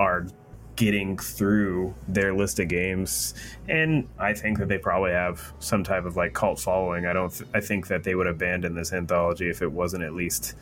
[0.00, 0.26] are
[0.74, 3.34] getting through their list of games
[3.68, 7.30] and i think that they probably have some type of like cult following i don't
[7.30, 10.54] th- i think that they would abandon this anthology if it wasn't at least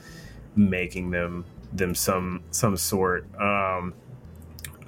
[0.56, 3.94] making them them some some sort um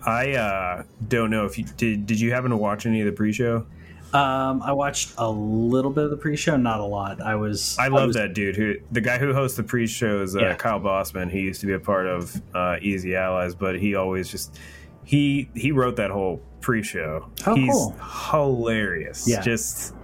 [0.05, 2.07] I uh, don't know if you did.
[2.07, 3.67] Did you happen to watch any of the pre-show?
[4.15, 7.21] Um, I watched a little bit of the pre-show, not a lot.
[7.21, 8.57] I was I love was- that dude.
[8.57, 10.55] Who the guy who hosts the pre-show is uh, Yeah.
[10.55, 11.31] Kyle Bossman.
[11.31, 14.59] He used to be a part of uh, Easy Allies, but he always just
[15.05, 17.29] he he wrote that whole pre-show.
[17.47, 17.97] Oh, He's cool.
[18.31, 19.27] hilarious.
[19.29, 19.41] Yeah.
[19.41, 19.95] just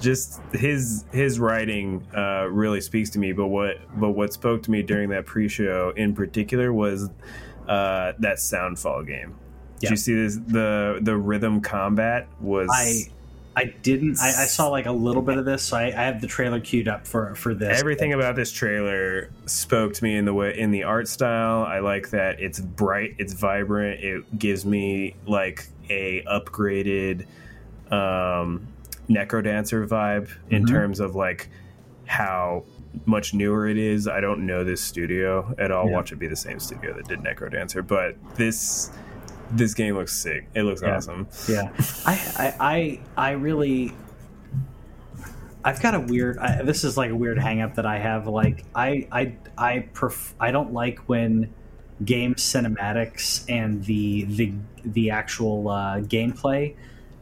[0.00, 3.32] just his his writing uh, really speaks to me.
[3.32, 7.08] But what but what spoke to me during that pre-show in particular was
[7.68, 9.34] uh, that Soundfall game.
[9.80, 10.36] Did you see this?
[10.36, 13.12] The the rhythm combat was I
[13.56, 14.18] I didn't.
[14.20, 16.58] I, I saw like a little bit of this, so I, I have the trailer
[16.60, 17.78] queued up for for this.
[17.80, 21.62] Everything about this trailer spoke to me in the way in the art style.
[21.64, 24.02] I like that it's bright, it's vibrant.
[24.02, 27.26] It gives me like a upgraded
[27.90, 28.66] um,
[29.08, 30.68] Necrodancer vibe in Mhm.
[30.68, 31.48] terms of like
[32.06, 32.64] how
[33.06, 34.06] much newer it is.
[34.08, 35.86] I don't know this studio at all.
[35.86, 35.92] Yeah.
[35.92, 38.90] Watch it be the same studio that did Necrodancer, but this
[39.50, 40.46] this game looks sick.
[40.54, 40.96] It looks Yeah.
[40.96, 41.28] awesome.
[41.48, 41.70] yeah
[42.06, 43.92] I, I i i really
[45.64, 48.26] i've got a weird I, this is like a weird hang up that i have
[48.26, 51.52] like i i i pref- i don't like when
[52.04, 54.52] game cinematics and the the
[54.84, 56.74] the actual uh, gameplay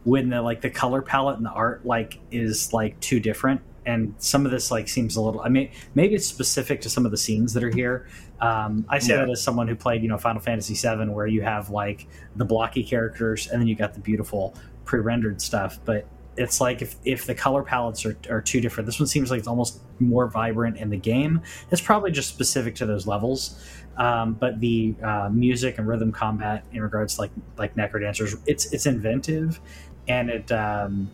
[0.03, 4.13] when the like the color palette and the art like is like too different and
[4.17, 7.11] some of this like seems a little i mean maybe it's specific to some of
[7.11, 8.07] the scenes that are here.
[8.39, 9.19] Um, i say Yeah.
[9.25, 12.45] that as someone who played you know final fantasy 7 where you have like the
[12.45, 17.27] blocky characters and then you got the beautiful pre-rendered stuff but it's like if, if
[17.27, 20.77] the color palettes are, are too different this one seems like it's almost more vibrant
[20.77, 21.41] in the game.
[21.69, 23.63] It's probably just specific to those levels.
[23.97, 28.73] Um, but the uh, music and rhythm combat in regards to like like necrodancers it's
[28.73, 29.59] it's inventive
[30.07, 31.11] and it um,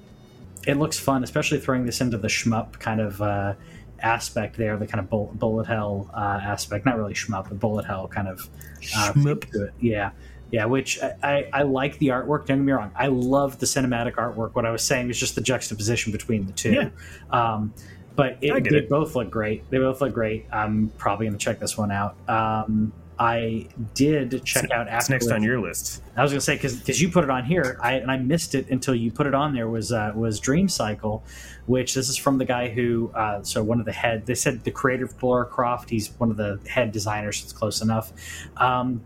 [0.67, 3.53] it looks fun especially throwing this into the shmup kind of uh,
[4.01, 6.85] aspect there, the kind of bullet, bullet hell uh, aspect.
[6.85, 8.49] Not really shmup, but bullet hell kind of
[8.95, 9.49] uh, Shmup.
[9.51, 9.73] to it.
[9.79, 10.11] Yeah.
[10.51, 12.47] Yeah, which I, I, I like the artwork.
[12.47, 12.91] Don't get me wrong.
[12.95, 14.55] I love the cinematic artwork.
[14.55, 16.71] What I was saying was just the juxtaposition between the two.
[16.73, 16.89] Yeah.
[17.29, 17.73] Um,
[18.15, 18.89] but it, they it.
[18.89, 19.69] both look great.
[19.69, 20.47] They both look great.
[20.51, 22.15] I'm probably going to check this one out.
[22.27, 26.01] Um, I did check out It's next on your list.
[26.15, 28.69] I was gonna say because you put it on here, I, and I missed it
[28.69, 29.67] until you put it on there.
[29.67, 31.25] Was uh, was Dream Cycle,
[31.65, 34.25] which this is from the guy who, uh, so one of the head.
[34.25, 35.89] They said the creator of Laura Croft.
[35.89, 37.43] He's one of the head designers.
[37.43, 38.13] It's close enough.
[38.55, 39.01] Um,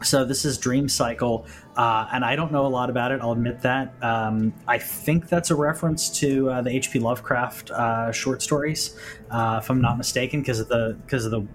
[0.00, 3.20] so this is Dream Cycle, uh, and I don't know a lot about it.
[3.20, 3.94] I'll admit that.
[4.02, 7.00] Um, I think that's a reference to uh, the H.P.
[7.00, 8.98] Lovecraft uh, short stories,
[9.30, 11.46] uh, if I'm not mistaken, because of the because of the.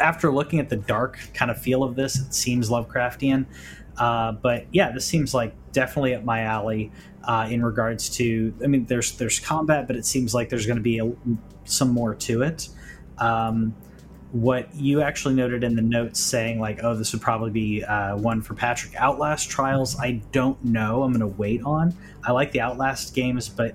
[0.00, 3.46] After looking at the dark kind of feel of this, it seems Lovecraftian.
[3.98, 6.90] Uh, but yeah, this seems like definitely up my alley
[7.24, 8.54] uh, in regards to.
[8.62, 11.12] I mean, there's there's combat, but it seems like there's going to be a,
[11.64, 12.68] some more to it.
[13.18, 13.74] Um,
[14.32, 18.16] what you actually noted in the notes saying like oh this would probably be uh,
[18.16, 22.50] one for patrick outlast trials i don't know i'm going to wait on i like
[22.52, 23.74] the outlast games but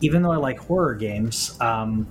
[0.00, 2.08] even though i like horror games um,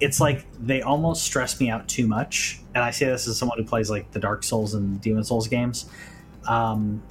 [0.00, 3.58] it's like they almost stress me out too much and i say this as someone
[3.58, 5.86] who plays like the dark souls and demon souls games
[6.48, 7.02] um,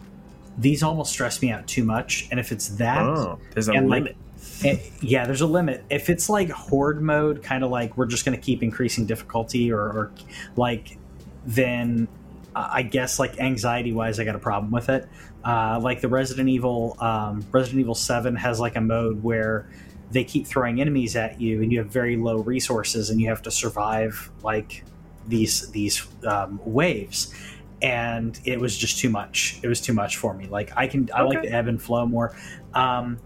[0.58, 3.90] these almost stress me out too much and if it's that Oh, there's a and,
[3.90, 4.16] like, limit.
[4.64, 5.84] it- yeah, there's a limit.
[5.90, 9.72] If it's like horde mode, kind of like we're just going to keep increasing difficulty,
[9.72, 10.12] or, or
[10.58, 10.98] like,
[11.46, 12.08] then
[12.56, 15.08] uh, I guess like anxiety wise, I got a problem with it.
[15.46, 19.70] Uh, like the Resident Evil, um, Resident Evil Seven has like a mode where
[20.12, 23.42] they keep throwing enemies at you, and you have very low resources, and you have
[23.44, 24.84] to survive like
[25.28, 27.34] these these um, waves.
[27.82, 29.60] And it was just too much.
[29.64, 30.46] It was too much for me.
[30.48, 31.50] Like I can, I like Okay.
[31.50, 32.36] the ebb and flow more.
[32.76, 33.18] Um,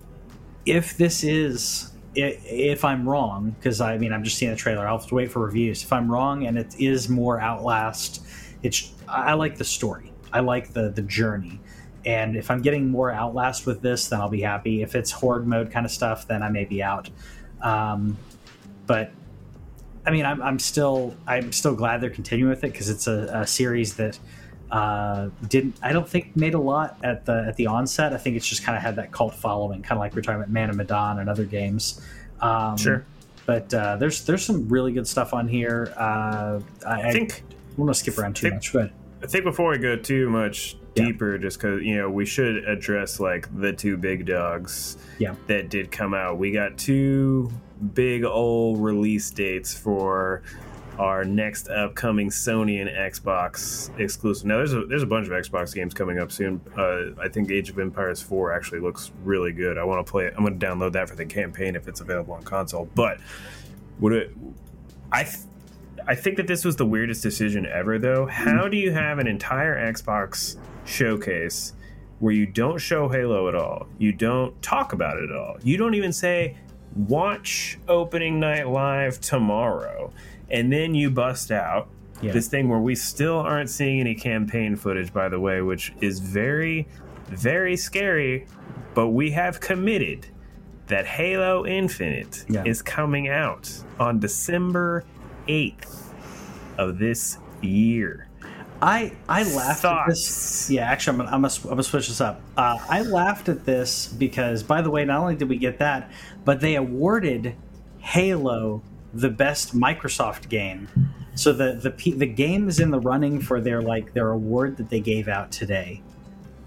[0.66, 4.98] if this is if I'm wrong, because I mean I'm just seeing the trailer, I'll
[5.00, 5.84] have to wait for reviews.
[5.84, 8.26] If I'm wrong and it is more Outlast,
[8.64, 10.14] it's I I like the story.
[10.32, 11.60] I like the the journey.
[12.06, 14.84] And if I'm getting more Outlast with this, then I'll be happy.
[14.84, 17.10] If it's horde mode kind of stuff, then I may be out.
[17.62, 18.18] Um,
[18.86, 19.12] but
[20.08, 23.30] I mean, I'm, I'm still I'm still glad they're continuing with it because it's a,
[23.34, 24.20] a series that
[24.72, 28.14] uh, didn't I don't think made a lot at the at the onset.
[28.14, 30.42] I think it's just kind of had that cult following, kind of like we're talking
[30.42, 32.02] about Man of Medan and other games.
[32.42, 33.06] Um, Sure.
[33.46, 35.94] but uh, there's there's some really good stuff on here.
[35.98, 38.72] Uh, I, I think I want to skip around too think- much.
[38.74, 38.92] Good.
[39.24, 41.06] I think before we go too much Yeah.
[41.06, 45.34] deeper, just because you know we should address like the two big dogs Yeah.
[45.48, 46.38] that did come out.
[46.38, 47.52] We got two
[47.94, 50.42] big old release dates for
[50.98, 54.46] our next upcoming Sony and Xbox exclusive.
[54.46, 56.62] Now there's a there's a bunch of Xbox games coming up soon.
[56.78, 59.78] Uh, I think Age of Empires 4 actually looks really good.
[59.78, 60.34] I want to play it.
[60.38, 62.88] I'm going to download that for the campaign if it's available on console.
[62.96, 63.20] But
[64.00, 64.32] would it?
[65.12, 65.24] I.
[65.24, 65.38] Th-
[66.08, 68.28] I think that this was the weirdest decision ever, though.
[68.28, 71.74] How do you have an entire Xbox showcase
[72.20, 73.88] where you don't show Halo at all?
[73.98, 75.58] You don't talk about it at all.
[75.64, 76.58] You don't even say,
[76.96, 80.12] watch opening night live tomorrow.
[80.50, 81.88] And then you bust out
[82.22, 82.32] Yeah.
[82.32, 86.20] this thing where we still aren't seeing any campaign footage, by the way, which is
[86.20, 86.88] very,
[87.30, 88.46] very scary.
[88.94, 90.28] But we have committed
[90.88, 92.64] that Halo Infinite Yeah.
[92.66, 95.04] is coming out on December
[95.48, 96.14] 8th
[96.78, 98.28] of this year.
[98.82, 100.70] I I laughed at this.
[100.70, 102.42] Yeah, actually, I'm gonna, I'm gonna, switch this up.
[102.58, 106.12] Uh, I laughed at this because, by the way, not only did we get that,
[106.44, 107.56] but they awarded
[108.00, 108.82] Halo
[109.14, 110.88] the best Microsoft game.
[111.36, 114.90] So the the the game is in the running for their like their award that
[114.90, 116.02] they gave out today.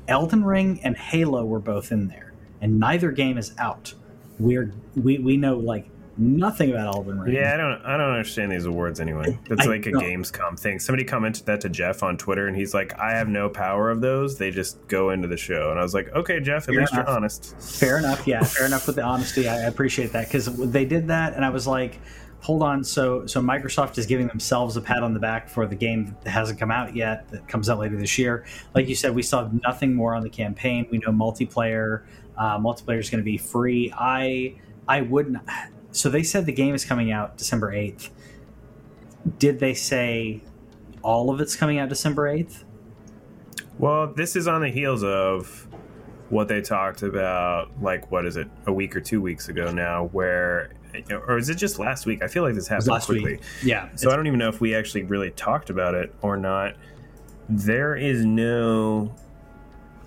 [0.08, 3.92] Elden Ring and Halo were both in there, and neither game is out.
[4.38, 5.88] We're we we know like
[6.18, 7.35] nothing about Elden Ring.
[7.35, 9.38] Yeah, I don't I don't understand these awards anyway.
[9.48, 10.02] That's I like a don't.
[10.02, 10.78] Gamescom thing.
[10.78, 14.00] Somebody commented that to Geoff on Twitter and he's like, I have no power of
[14.00, 14.37] those.
[14.38, 15.70] They just go into the show.
[15.70, 17.07] And I was like, Okay, Geoff, at Fair least enough.
[17.07, 17.57] you're honest.
[17.61, 18.26] Fair enough.
[18.26, 19.48] Yeah, fair enough with the honesty.
[19.48, 22.00] I appreciate that because they did that, and I was like,
[22.40, 25.76] "Hold on." So, so Microsoft is giving themselves a pat on the back for the
[25.76, 28.44] game that hasn't come out yet, that comes out later this year.
[28.74, 30.87] Like you said, we still have nothing more on the campaign.
[30.90, 32.02] We know multiplayer.
[32.37, 33.92] Uh, multiplayer is going to be free.
[33.96, 34.54] I,
[34.87, 35.38] I wouldn't.
[35.92, 38.11] So they said the game is coming out December eighth.
[39.38, 40.42] Did they say
[41.03, 42.64] all of it's coming out December eighth?
[43.79, 45.66] Well, this is on the heels of
[46.31, 50.07] what they talked about, like, what is it, a week or two weeks ago now,
[50.12, 50.72] where,
[51.11, 52.22] or is it just last week?
[52.22, 53.35] I feel like this happened Last quickly.
[53.35, 53.40] week.
[53.62, 53.88] Yeah.
[53.94, 56.74] So I don't even know if we actually really talked about it or not.
[57.48, 59.14] There is no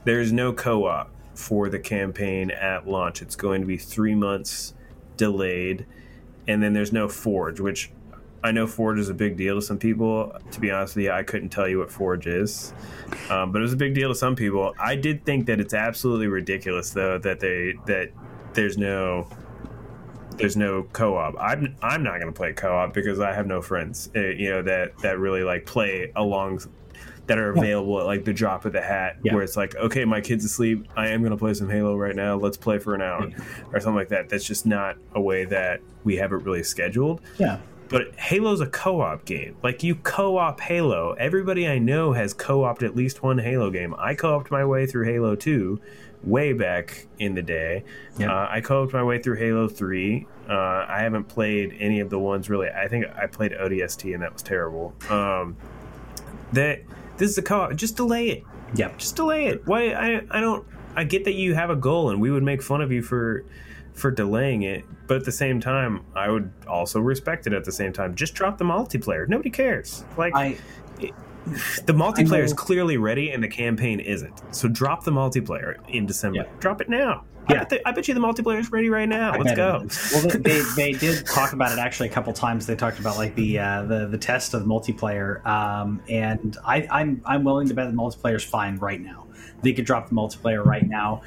[0.03, 3.21] there's no co-op for the campaign at launch.
[3.21, 4.73] It's going to be 3 months
[5.17, 5.85] delayed
[6.47, 7.91] and then there's no Forge, which
[8.43, 10.35] I know Forge is a big deal to some people.
[10.51, 12.73] To be honest with you, I couldn't tell you what Forge is,
[13.29, 14.73] um, but it was a big deal to some people.
[14.79, 18.11] I did think that it's absolutely ridiculous, though, that they that
[18.53, 19.27] there's no
[20.37, 21.35] there's no co-op.
[21.39, 24.61] I'm I'm not going to play co-op because I have no friends, uh, you know,
[24.63, 26.61] that that really like play along
[27.31, 29.33] that are available at like the drop of the hat Yeah.
[29.33, 30.85] where it's like okay my kid's asleep.
[30.97, 32.35] I am going to play some halo right now.
[32.35, 33.29] Let's play for an hour
[33.73, 34.27] or something like that.
[34.29, 37.21] That's just not a way that we have it really scheduled.
[37.39, 37.59] Yeah.
[37.89, 39.55] but halo's a co-op game.
[39.63, 41.13] Like you co-op halo.
[41.13, 43.95] Everybody i know has co-opted at least one halo game.
[43.97, 45.79] I co-opted my way through halo 2
[46.23, 47.83] way back in the day.
[48.17, 48.31] Yeah.
[48.33, 50.53] uh, i co-opted my way through halo 3 uh,
[50.87, 52.67] i haven't played any of the ones really.
[52.69, 54.93] I think i played odst and that was terrible.
[55.09, 55.55] Um,
[56.53, 56.81] that
[57.17, 58.43] this is a co-op just delay it
[58.75, 58.97] Yep.
[58.97, 59.65] just delay it.
[59.67, 59.91] Why?
[59.91, 60.65] I I don't.
[60.95, 63.43] I get that you have a goal, and we would make fun of you for
[63.93, 67.53] for delaying it, but at the same time, I would also respect it.
[67.53, 69.27] At the same time, just drop the multiplayer.
[69.27, 70.05] Nobody cares.
[70.17, 70.57] Like I
[71.85, 74.41] the multiplayer is clearly ready, and the campaign isn't.
[74.55, 76.45] So drop the multiplayer in December.
[76.59, 77.25] Drop it now.
[77.47, 77.59] I, Yeah.
[77.59, 79.33] bet the- I bet you the multiplayer is ready right now.
[79.33, 79.87] I Let's go.
[80.13, 82.65] Well, they, they, they did talk about it actually a couple times.
[82.67, 87.21] They talked about like the uh, the the test of multiplayer, um, and I, I'm
[87.25, 89.27] I'm willing to bet the multiplayer's fine right now.
[89.63, 91.23] They could drop the multiplayer right now,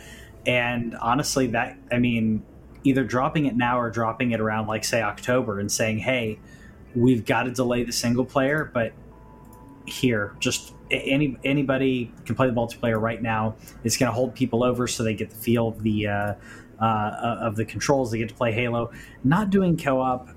[0.47, 2.43] and honestly, that I mean,
[2.85, 6.39] either dropping it now or dropping it around like say October and saying, hey,
[6.95, 8.93] we've got to delay the single player, but
[9.87, 13.55] here just any anybody can play the multiplayer right now.
[13.85, 16.35] It's going to hold people over so they get the feel of the uh,
[16.81, 18.11] uh, of the controls.
[18.11, 18.93] They get to play halo.
[19.23, 20.29] Not doing co-op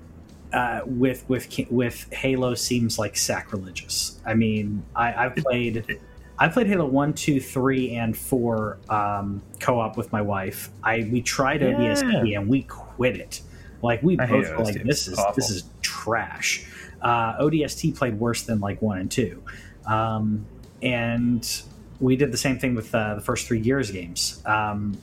[0.52, 4.20] uh, with with with halo seems like sacrilegious.
[4.26, 5.98] I mean I, i've played
[6.38, 10.70] i played halo 1 2 3 and 4 um, co-op with my wife.
[10.82, 11.72] I we tried Yeah.
[11.74, 13.42] odst and we quit it.
[13.82, 15.34] Like we I both were like this is Awful.
[15.36, 16.66] this is trash
[17.02, 19.42] uh, ODST played worse than like one and two,
[19.86, 20.46] um,
[20.82, 21.62] and
[22.00, 24.42] we did the same thing with uh, the first three Gears games.
[24.46, 24.96] Um,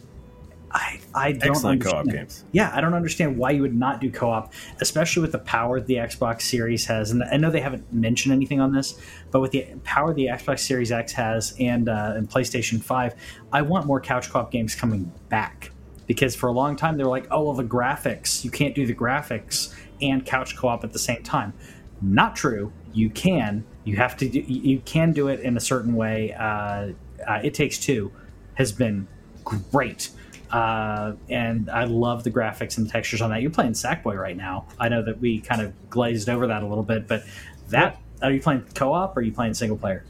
[0.75, 2.27] I I don't Excellent co-op understand.
[2.27, 2.43] games.
[2.51, 5.95] Yeah, I don't understand why you would not do co-op, especially with the power the
[5.95, 7.11] Xbox Series has.
[7.11, 8.99] And I know they haven't mentioned anything on this,
[9.31, 13.15] but with the power the Xbox Series X has and uh, and PlayStation Five,
[13.53, 15.71] I want more couch co-op games coming back
[16.07, 18.85] because for a long time they were like, oh well, the graphics you can't do
[18.85, 21.53] the graphics and couch co-op at the same time.
[22.01, 22.71] Not true.
[22.93, 23.65] You can.
[23.83, 24.29] You have to.
[24.29, 26.33] Do, you can do it in a certain way.
[26.33, 26.91] Uh,
[27.27, 28.11] uh, it takes two
[28.55, 29.07] has been
[29.43, 30.09] great.
[30.51, 33.41] Uh, and I love the graphics and the textures on that.
[33.41, 34.67] You're playing Sackboy right now.
[34.79, 37.23] I know that we kind of glazed over that a little bit, but
[37.69, 40.05] that are you playing co-op or are you playing single player?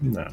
[0.00, 0.26] No,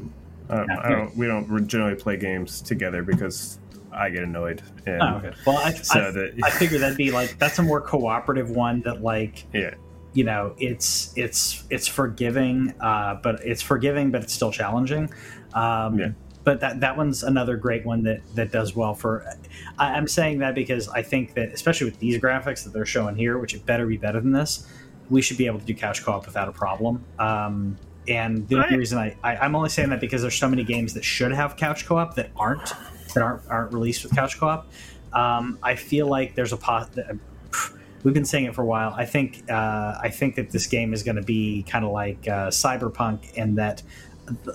[0.49, 1.15] I, I don't.
[1.15, 3.59] We don't generally play games together because
[3.91, 4.61] I get annoyed.
[4.85, 5.31] And Oh, okay.
[5.45, 8.81] Well, I, So I, that- I figure that'd be like that's a more cooperative one
[8.81, 9.75] that like yeah,
[10.17, 15.09] you know it's it's it's forgiving, uh, but it's forgiving, but it's still challenging.
[15.53, 16.11] Um, Yeah.
[16.43, 19.11] But that that one's another great one that that does well for.
[19.77, 23.15] I, I'm saying that because I think that especially with these graphics that they're showing
[23.17, 24.65] here, which it better be better than this,
[25.09, 27.03] we should be able to do couch co-op without a problem.
[27.19, 27.75] Um,
[28.07, 28.77] and the only Right.
[28.79, 31.57] reason I, I I'm only saying that because there's so many games that should have
[31.57, 32.73] couch co-op that aren't
[33.13, 34.67] that aren't aren't released with couch co-op.
[35.13, 36.89] Um, I feel like there's a pot.
[38.03, 38.93] We've been saying it for a while.
[38.95, 42.27] I think uh, I think that this game is going to be kind of like
[42.27, 43.81] uh, Cyberpunk, in that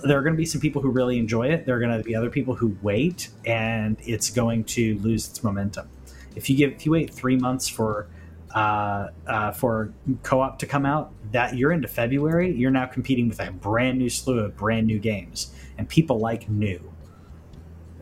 [0.03, 1.65] there are going to be some people who really enjoy it.
[1.65, 5.43] There are going to be other people who wait, and it's going to lose its
[5.43, 5.89] momentum.
[6.35, 8.07] If you give if you wait three months for
[8.55, 9.91] uh, uh, for
[10.23, 14.09] co-op to come out, that you're into February, you're now competing with a brand new
[14.09, 16.92] slew of brand new games, and people like new.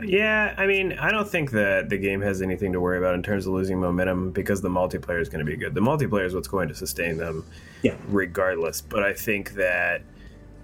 [0.03, 0.53] Yeah.
[0.57, 3.45] I mean, I don't think that the game has anything to worry about in terms
[3.45, 5.73] of losing momentum because the multiplayer is going to be good.
[5.73, 7.45] The multiplayer is what's going to sustain them,
[7.83, 7.95] Yeah.
[8.07, 8.81] regardless.
[8.81, 10.01] But I think that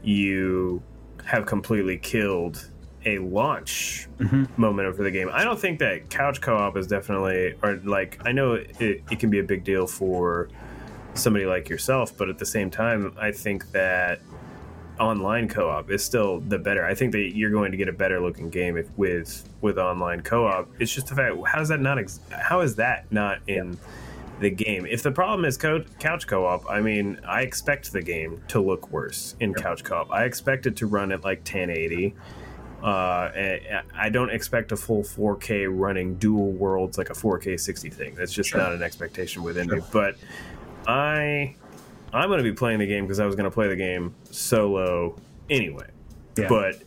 [0.04, 0.82] you
[1.26, 2.70] have completely killed
[3.06, 4.46] a launch mm-hmm.
[4.60, 5.30] momentum for the game.
[5.32, 9.30] I don't think that couch co-op is definitely or like I know it, it can
[9.30, 10.50] be a big deal for
[11.14, 14.20] somebody like yourself, but at the same time, I think that
[15.00, 16.86] online co-op is still the better.
[16.86, 20.22] I think that you're going to get a better looking game if, with with online
[20.22, 20.70] co-op.
[20.80, 23.78] It's just the fact how is that not ex- how is that not in
[24.40, 24.86] the game?
[24.86, 28.92] If the problem is co- couch co-op, I mean, I expect the game to look
[28.92, 30.12] worse in couch co-op.
[30.12, 32.16] I expect it to run at like 1080.
[32.84, 33.32] Uh,
[33.96, 38.14] I don't expect a full 4K running dual worlds like a 4K 60 thing.
[38.14, 38.60] That's just Sure.
[38.60, 39.80] not an expectation within me.
[39.92, 40.16] But
[40.86, 41.56] I
[42.14, 44.16] I'm going to be playing the game because I was going to play the game
[44.32, 45.16] solo
[45.50, 45.88] anyway.
[46.38, 46.48] Yeah.
[46.48, 46.82] But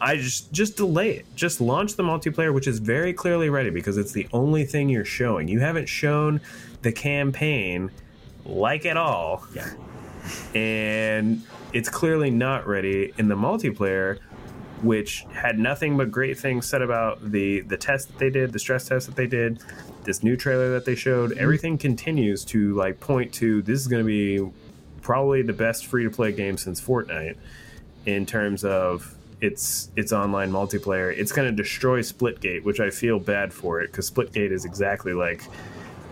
[0.00, 1.26] I just just delay it.
[1.36, 5.04] Just launch the multiplayer, which is very clearly ready because it's the only thing you're
[5.04, 5.48] showing.
[5.48, 6.40] You haven't shown
[6.82, 7.90] the campaign
[8.44, 9.46] like at all.
[9.54, 9.70] Yeah.
[10.54, 14.18] And it's clearly not ready in the multiplayer,
[14.82, 18.58] which had nothing but great things said about the the test that they did, the
[18.58, 19.60] stress test that they did,
[20.04, 21.32] this new trailer that they showed.
[21.38, 24.50] Everything continues to like point to this is going to be
[25.02, 27.36] probably the best free to play game since Fortnite
[28.06, 31.16] in terms of its its online multiplayer.
[31.16, 35.12] It's going to destroy Splitgate, which I feel bad for it because Splitgate is exactly
[35.12, 35.42] like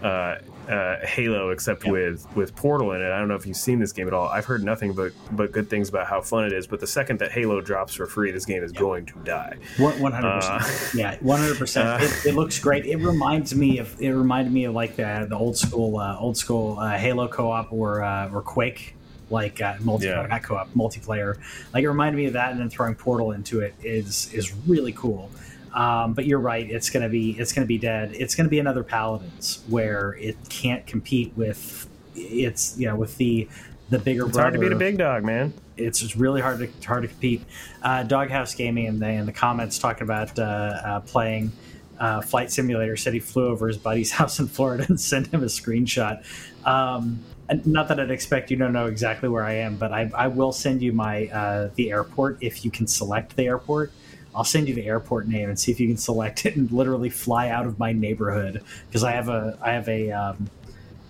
[0.02, 0.36] uh,
[0.68, 3.10] uh, Halo, except with with Portal in it.
[3.10, 4.28] I don't know if you've seen this game at all.
[4.28, 6.66] I've heard nothing but but good things about how fun it is.
[6.66, 9.56] But the second that Halo drops for free, this game is going to die.
[9.78, 10.94] One hundred percent.
[10.94, 12.26] Yeah, one hundred uh, percent.
[12.26, 12.86] It looks great.
[12.86, 14.00] It reminds me of.
[14.00, 17.72] It reminded me of like the the old school, uh, old school uh, Halo co-op
[17.72, 18.94] or uh, or Quake,
[19.30, 20.26] like uh, multiplayer, Yeah.
[20.26, 21.36] not co-op, multiplayer.
[21.72, 24.92] Like it reminded me of that, and then throwing Portal into it is is really
[24.92, 25.30] cool.
[25.74, 26.70] Um, but you're right.
[26.70, 28.12] It's gonna be it's gonna be dead.
[28.14, 33.48] It's gonna be another Paladins where it can't compete with it's you know with the
[33.90, 35.52] the bigger It's hard to beat a big dog, man.
[35.76, 37.42] it's just really hard to hard to compete.
[37.82, 41.52] Uh, Doghouse Gaming in the in the comments talking about uh, uh, playing
[41.98, 42.96] uh, Flight Simulator.
[42.96, 46.24] Said he flew over his buddy's house in Florida and sent him a screenshot.
[46.64, 47.18] Um,
[47.66, 50.52] not that I'd expect you to know exactly where I am, but I, I will
[50.52, 53.92] send you my uh, the airport if you can select the airport.
[54.34, 57.10] I'll send you the airport name and see if you can select it and literally
[57.10, 60.50] fly out of my neighborhood because I have a I have a um,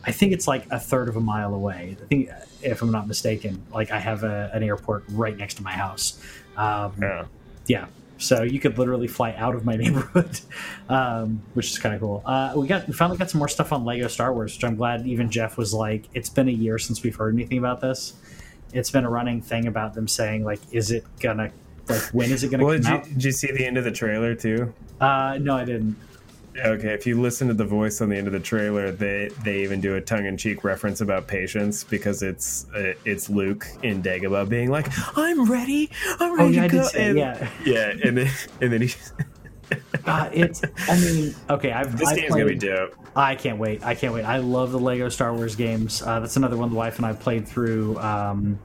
[0.05, 1.97] I think it's like a third of a mile away.
[2.03, 2.29] I think,
[2.63, 6.19] if I'm not mistaken, like I have a, an airport right next to my house.
[6.57, 7.25] Um, Yeah.
[7.67, 7.87] yeah,
[8.19, 10.41] so you could literally fly out of my neighborhood,
[10.89, 12.23] um, which is kind of cool.
[12.25, 14.77] Uh, we got we finally got some more stuff on Lego Star Wars, which I'm
[14.77, 15.07] glad.
[15.07, 18.15] Even Geoff was like, "It's been a year since we've heard anything about this."
[18.73, 21.51] It's been a running thing about them saying like, "Is it gonna
[21.89, 23.77] like when is it gonna Well, come did you, out?" did you see the end
[23.79, 24.73] of the trailer too?
[25.01, 25.97] Uh, no, I didn't.
[26.57, 29.63] Okay, if you listen to the voice on the end of the trailer, they they
[29.65, 34.03] even do a tongue in cheek reference about patience because it's uh, it's Luke in
[34.03, 34.87] Dagobah being like,
[35.19, 37.51] "I'm ready, I'm Oh ready yeah, I to go." did say and, yeah.
[37.65, 38.31] yeah, and then
[38.61, 38.95] and then he,
[40.07, 40.63] Uh, it's.
[40.89, 41.73] I mean, okay.
[41.73, 42.95] I've this I game's gonna be dope.
[43.17, 43.83] I can't wait.
[43.85, 44.25] I can't wait.
[44.25, 46.03] I love the Lego Star Wars games.
[46.03, 47.99] Uh, that's another one the wife and I played through.
[47.99, 48.59] Um,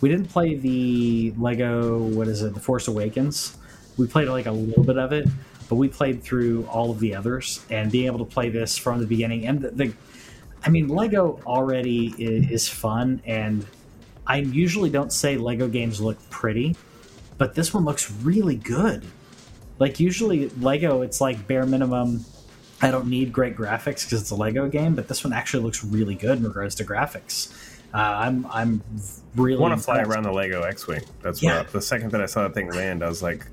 [0.00, 3.56] we didn't play the Lego, what is it, The Force Awakens.
[3.96, 5.28] We played like a little bit of it,
[5.68, 9.00] but we played through all of the others and being able to play this from
[9.00, 9.46] the beginning.
[9.46, 9.92] And the, the
[10.64, 13.22] I mean, Lego already is, is fun.
[13.24, 13.66] And
[14.26, 16.76] I usually don't say Lego games look pretty,
[17.38, 19.04] but this one looks really good.
[19.78, 22.24] Like, usually Lego, it's like bare minimum.
[22.80, 25.84] I don't need great graphics because it's a Lego game, but this one actually looks
[25.84, 27.52] really good in regards to graphics.
[27.94, 28.82] Uh, I'm I'm
[29.36, 30.14] really I want to fly impressed.
[30.16, 31.02] around the Lego X-wing.
[31.22, 31.58] That's Yeah.
[31.58, 31.72] what.
[31.72, 33.46] The second that I saw that thing land, I was like,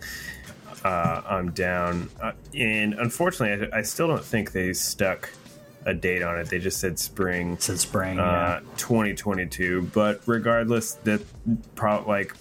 [0.83, 5.29] uh, "I'm down." Uh, and unfortunately, I, I still don't think they stuck
[5.85, 6.49] a date on it.
[6.49, 8.19] They just said spring since spring.
[8.19, 9.89] uh, 2022.
[9.93, 11.21] But regardless, that
[11.75, 12.33] pro- like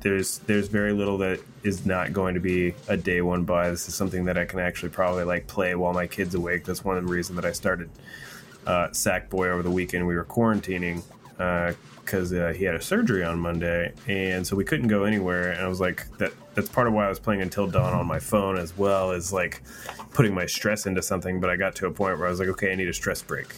[0.00, 3.70] there's there's very little that is not going to be a day one buy.
[3.70, 6.64] This is something that I can actually probably like play while my kids awake.
[6.64, 7.90] That's one of the reasons that I started
[8.66, 10.06] uh, Sackboy over the weekend.
[10.06, 11.02] We were quarantining
[11.36, 15.50] because uh, he had a surgery on Monday, and so we couldn't go anywhere.
[15.52, 18.06] And I was like, that that's part of why I was playing Until Dawn on
[18.06, 19.62] my phone as well as like
[20.12, 21.40] putting my stress into something.
[21.40, 23.22] But I got to a point where I was like, okay, I need a stress
[23.22, 23.48] break.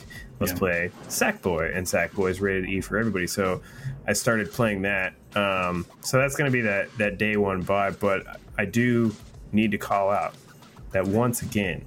[0.41, 0.59] Let's Yeah.
[0.59, 3.27] play Sackboy, and Sackboy is rated E for everybody.
[3.27, 3.63] So
[4.07, 5.15] I started playing that.
[5.35, 7.99] Um, so that's going to be that that day one vibe.
[8.01, 9.15] But I do
[9.53, 10.35] need to call out
[10.93, 11.85] that once again,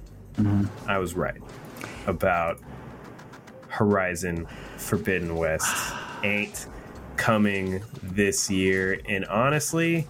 [0.86, 1.40] I was right
[2.06, 2.60] about
[3.70, 4.46] Horizon
[4.76, 6.66] Forbidden West ain't
[7.16, 9.00] coming this year.
[9.08, 10.06] And honestly,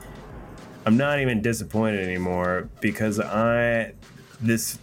[0.87, 3.93] I'm not even disappointed anymore because I
[4.41, 4.79] this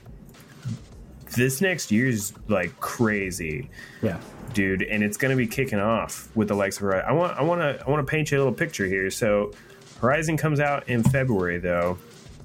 [1.36, 3.70] this next year's like crazy,
[4.02, 4.20] yeah.
[4.54, 7.10] dude, and it's gonna be kicking off with the likes of Horizon.
[7.10, 9.10] I want I want to I want to paint you a little picture here.
[9.10, 9.52] So
[10.00, 11.98] Horizon comes out in February though,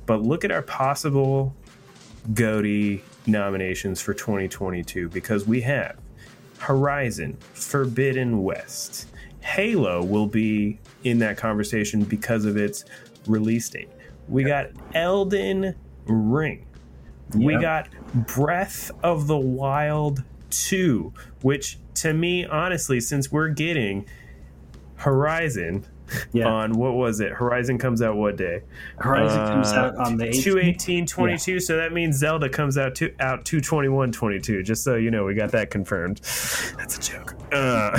[0.07, 1.55] but look at our possible
[2.35, 5.97] GOTY nominations for 2022 because we have
[6.63, 9.09] Horizon, Forbidden West.
[9.41, 12.85] Halo will be in that conversation because of its
[13.27, 13.89] release date.
[14.29, 15.75] We got Elden
[16.07, 16.65] Ring.
[17.35, 24.07] We got Breath of the Wild 2, which to me, honestly, since we're getting
[24.95, 25.85] Horizon
[26.33, 26.47] Yeah.
[26.47, 27.33] on what was it?
[27.33, 28.63] Horizon comes out what day?
[28.99, 30.43] Horizon comes Uh, out on the 18th.
[30.45, 35.11] 218 22 so that means zelda comes out to out 221 22 just so you
[35.11, 36.19] know we got that confirmed
[36.79, 37.99] that's a joke uh,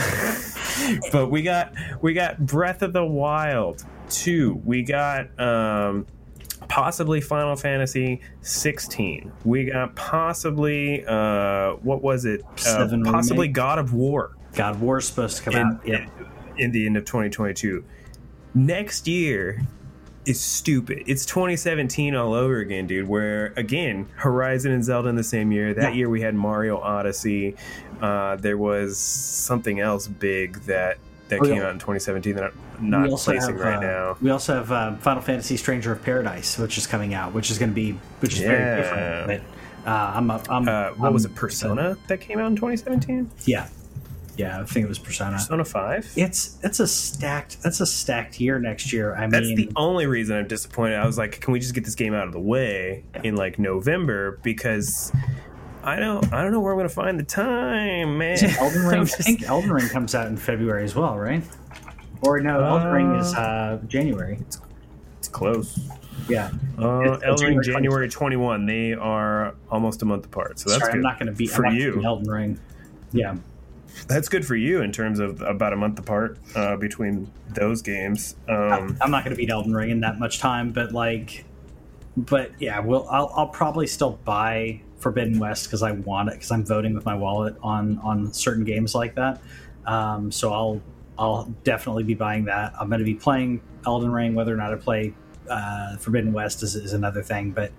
[1.11, 4.61] but we got we got Breath of the Wild two.
[4.66, 6.05] We got um,
[6.68, 9.32] possibly Final Fantasy 16.
[9.45, 12.41] We got possibly uh, what was it?
[12.66, 13.53] Uh, possibly remake?
[13.53, 15.88] God of War God War's supposed to come in, out.
[15.88, 16.07] Yeah.
[16.57, 17.84] in the end of 2022.
[18.56, 19.62] Next year
[20.26, 21.04] is stupid.
[21.06, 23.08] It's 2017 all over again, dude.
[23.08, 25.74] Where again, Horizon and Zelda in the same year.
[25.74, 25.97] That Yeah.
[25.97, 27.56] year we had Mario Odyssey.
[28.01, 30.97] Uh, there was something else big that
[31.30, 31.64] that Oh, came yeah.
[31.64, 34.18] out in 2017 that I'm not placing have, right uh, now.
[34.22, 37.58] We also have uh, Final Fantasy Stranger of Paradise, which is coming out, which is
[37.58, 38.47] going to be, which is Yeah.
[38.49, 39.28] very different.
[39.84, 41.34] But uh, I'm, a, I'm, Uh, what I'm was it?
[41.34, 43.32] Persona that came out in 2017.
[43.45, 43.68] Yeah,
[44.38, 45.38] yeah, I think it was Persona.
[45.38, 46.14] Persona 5.
[46.16, 49.16] It's it's a stacked that's a stacked year next year.
[49.16, 50.96] I mean, That's the only reason I'm disappointed.
[50.96, 53.60] I was like, can we just get this game out of the way in like
[53.60, 54.40] November?
[54.44, 55.12] Because
[55.84, 58.38] I don't, I don't know where I'm going to find the time, man.
[58.60, 58.94] Elden Ring.
[59.00, 61.44] I'm I think Elden Ring comes out in February as well, right?
[62.22, 64.40] Or no, Elden Ring is uh, January.
[65.18, 65.78] it's close.
[66.30, 68.66] Yeah, Uh, It's- Elden Ring January January 21.
[68.66, 70.98] They are almost a month apart, so that's sorry, good.
[71.00, 72.02] I'm not going to beat for I'm you.
[72.04, 72.60] Elden Ring.
[73.12, 73.36] Yeah,
[74.08, 78.36] That's good for you in terms of about a month apart uh, between those games.
[78.48, 81.46] Um, I'm not going to beat Elden Ring in that much time, but like,
[82.18, 86.52] but yeah, well, I'll, I'll probably still buy Forbidden West because I want it because
[86.52, 89.41] I'm voting with my wallet on on certain games like that.
[89.86, 90.82] Um, so I'll
[91.18, 92.74] I'll definitely be buying that.
[92.80, 94.34] I'm going to be playing Elden Ring.
[94.34, 95.14] Whether or not I play
[95.50, 97.72] uh, Forbidden West is, is another thing, but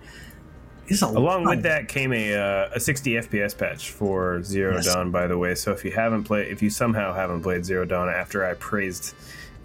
[1.02, 1.56] Along lot.
[1.56, 4.92] with that came a uh, a 60 FPS patch for Zero Yes.
[4.92, 5.10] Dawn.
[5.10, 8.08] By the way, so if you haven't played, if you somehow haven't played Zero Dawn
[8.08, 9.14] after I praised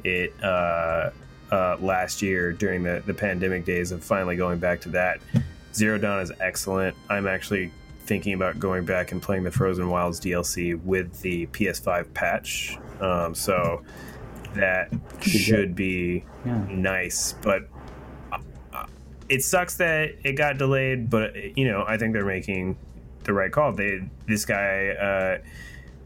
[0.03, 1.09] it uh,
[1.51, 5.19] uh, last year during the the pandemic days of finally going back to that,
[5.73, 6.95] Zero Dawn is excellent.
[7.09, 7.71] I'm actually
[8.05, 12.77] thinking about going back and playing the Frozen Wilds DLC with the PS5 patch.
[13.01, 13.83] Um, so
[14.55, 14.91] that
[15.21, 16.65] should be Yeah.
[16.69, 17.67] nice, but
[19.29, 21.09] it sucks that it got delayed.
[21.09, 22.77] But you know, I think they're making
[23.23, 23.73] the right call.
[23.73, 25.37] They this guy uh,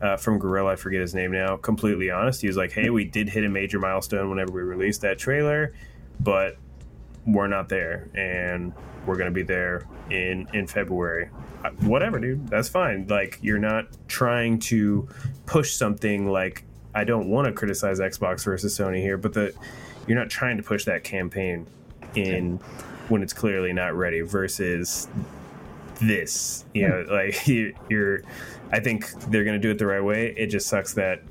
[0.05, 1.57] uh, from Guerrilla, I forget his name now.
[1.57, 5.01] Completely honest, he was like, "Hey, we did hit a major milestone whenever we released
[5.01, 5.73] that trailer,
[6.19, 6.57] but
[7.25, 8.73] we're not there, and
[9.05, 11.29] we're gonna be there in in February."
[11.63, 12.47] Uh, Whatever, dude.
[12.49, 13.07] That's fine.
[13.07, 15.07] Like you're not trying to
[15.45, 19.53] push something like I don't want to criticize Xbox versus Sony here, but the
[20.07, 21.65] you're not trying to push that campaign
[22.15, 22.59] in
[23.13, 25.07] when it's clearly not ready versus
[26.01, 26.65] this.
[26.73, 27.11] You know, hmm.
[27.11, 28.23] like you, you're.
[28.71, 30.33] I think they're going to do it the right way.
[30.35, 31.21] It just sucks that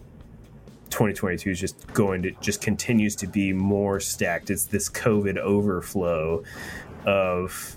[0.91, 4.49] 2022 is just going to just continues to be more stacked.
[4.49, 6.45] It's this COVID overflow
[7.05, 7.77] of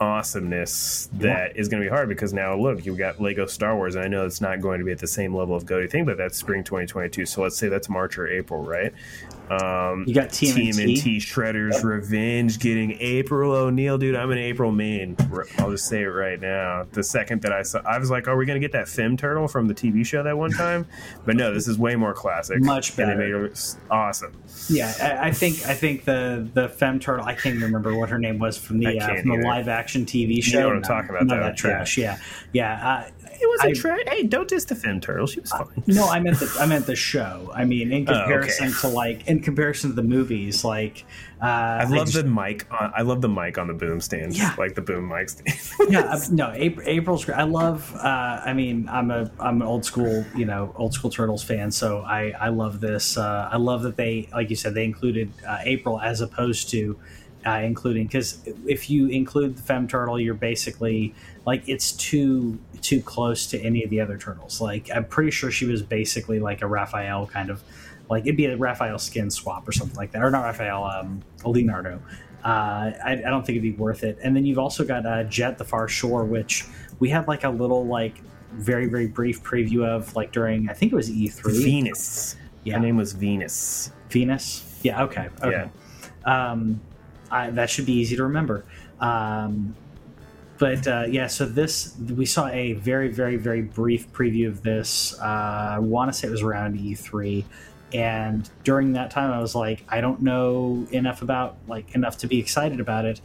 [0.00, 3.94] awesomeness that is going to be hard because now look you've got lego star wars
[3.94, 6.04] and i know it's not going to be at the same level of goaty thing
[6.04, 8.92] but that's spring 2022 so let's say that's march or april right
[9.50, 10.70] um You got TMNT.
[11.02, 14.16] TMNT Shredder's Revenge getting April O'Neil, dude.
[14.16, 15.16] I'm an April main.
[15.58, 16.86] I'll just say it right now.
[16.92, 19.46] The second that I saw, I was like, "Are we gonna get that Fem Turtle
[19.48, 20.86] from the TV show that one time?"
[21.26, 22.60] But no, this is way more classic.
[22.62, 23.38] Much And they better.
[23.42, 24.32] made it awesome.
[24.68, 27.26] Yeah, I, I think I think the the femme turtle.
[27.26, 30.42] I can't remember what her name was from the uh, from the live action TV
[30.42, 30.60] show.
[30.60, 31.40] know what I'm No, talking about, though.
[31.40, 31.98] that trash.
[31.98, 32.18] Yeah,
[32.52, 33.04] yeah.
[33.04, 35.26] uh, It was a I- tra- Hey, don't diss the Fem Turtle.
[35.26, 35.66] She was fine.
[35.86, 37.50] no, I meant the I meant the show.
[37.54, 38.20] I mean, in Oh, okay.
[38.22, 41.04] comparison to like in comparison to the movies, like
[41.42, 42.66] uh, I love just- the mic.
[42.72, 44.34] On, I love the mic on the boom stand.
[44.36, 44.54] Yeah.
[44.56, 45.58] like the boom mic stand.
[45.92, 47.36] yeah, I- no, April, April's great.
[47.38, 47.94] I love.
[47.96, 47.98] Uh,
[48.44, 51.70] I mean, I'm a I'm an old school, you know, old school Turtles fan.
[51.70, 53.18] So I I love this.
[53.18, 56.98] Uh, I love that they, like you said, they included uh, April as opposed to
[57.46, 61.14] uh, including because if you include the Femme Turtle, you're basically
[61.46, 64.60] like it's too too close to any of the other turtles.
[64.60, 67.62] Like I'm pretty sure she was basically like a Raphael kind of.
[68.10, 71.22] Like it'd be a Raphael skin swap or something like that, or not Raphael, um,
[71.44, 72.02] Leonardo.
[72.44, 74.18] Uh, I, I don't think it'd be worth it.
[74.22, 76.66] And then you've also got uh, Jett the Far Shore, which
[76.98, 78.20] we had like a little like
[78.52, 81.64] very very brief preview of like during I think it was E3.
[81.64, 82.36] Venus.
[82.62, 82.74] Yeah.
[82.74, 83.90] Her name was Venus.
[84.10, 84.80] Venus.
[84.82, 85.02] Yeah.
[85.04, 85.28] Okay.
[85.42, 85.70] Okay.
[86.24, 86.80] Um,
[87.30, 88.64] I, that should be easy to remember.
[89.00, 89.74] Um,
[90.58, 95.18] but uh, yeah, so this we saw a very very very brief preview of this.
[95.20, 95.24] Uh,
[95.74, 97.44] I want to say it was around E3,
[97.92, 102.26] and during that time, I was like, I don't know enough about like enough to
[102.26, 103.20] be excited about it.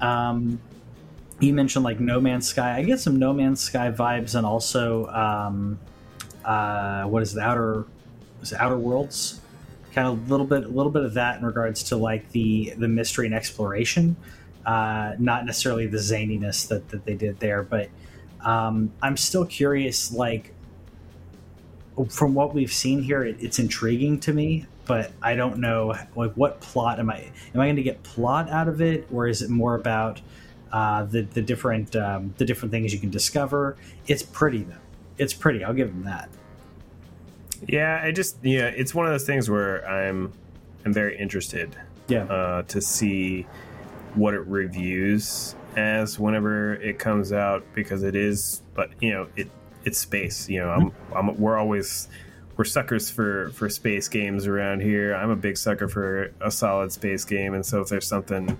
[0.00, 0.60] Um,
[1.40, 2.76] you mentioned like No Man's Sky.
[2.76, 5.78] I get some No Man's Sky vibes, and also um,
[6.44, 7.86] uh, what is the Outer
[8.40, 9.40] was Outer Worlds?
[9.96, 12.74] Kind of a little bit, a little bit of that in regards to like the
[12.76, 14.14] the mystery and exploration,
[14.66, 17.88] uh, not necessarily the zaniness that that they did there, but
[18.44, 20.12] um, I'm still curious.
[20.12, 20.52] Like,
[22.10, 26.34] from what we've seen here, it, it's intriguing to me, but I don't know like
[26.34, 29.40] what plot am I am I going to get plot out of it, or is
[29.40, 30.20] it more about
[30.72, 33.78] uh, the the different um, the different things you can discover?
[34.06, 34.74] It's pretty though.
[35.16, 35.64] It's pretty.
[35.64, 36.28] I'll give them that.
[37.66, 40.32] Yeah, I just yeah, it's one of those things where I'm
[40.84, 41.76] I'm very interested
[42.08, 42.24] Yeah.
[42.24, 43.46] uh, to see
[44.14, 49.50] what it reviews as whenever it comes out because it is but you know it
[49.84, 52.08] it's space you know I'm, I'm we're always
[52.56, 56.92] we're suckers for for space games around here i'm a big sucker for a solid
[56.92, 58.56] space game and so if there's something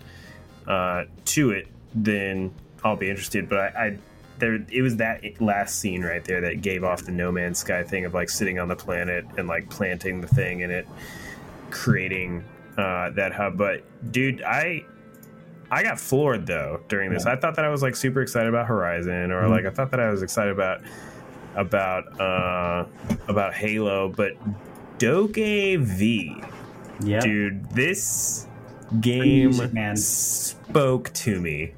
[0.66, 2.52] uh, to it then
[2.84, 3.98] i'll be interested but i, I
[4.38, 7.82] there it was that last scene right there that gave off the no man's sky
[7.82, 10.86] thing of like sitting on the planet and like planting the thing and it
[11.70, 12.44] creating
[12.78, 13.82] uh, that hub but
[14.12, 14.84] dude i
[15.70, 17.26] I got floored though during this.
[17.26, 20.00] I thought that I was like super excited about Horizon, or like I thought that
[20.00, 20.80] I was excited about
[21.54, 22.84] about uh
[23.28, 24.34] about Halo, but
[24.98, 26.48] DokeV,
[27.00, 27.20] yeah.
[27.20, 28.46] dude, this
[29.00, 31.72] game music, spoke to me.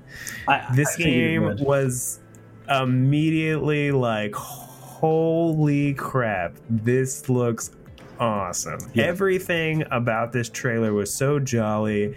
[0.46, 2.20] I, This I game was
[2.68, 7.70] immediately like, holy crap, this looks
[8.18, 8.80] awesome.
[8.94, 9.04] Yeah.
[9.04, 12.16] Everything about this trailer was so jolly.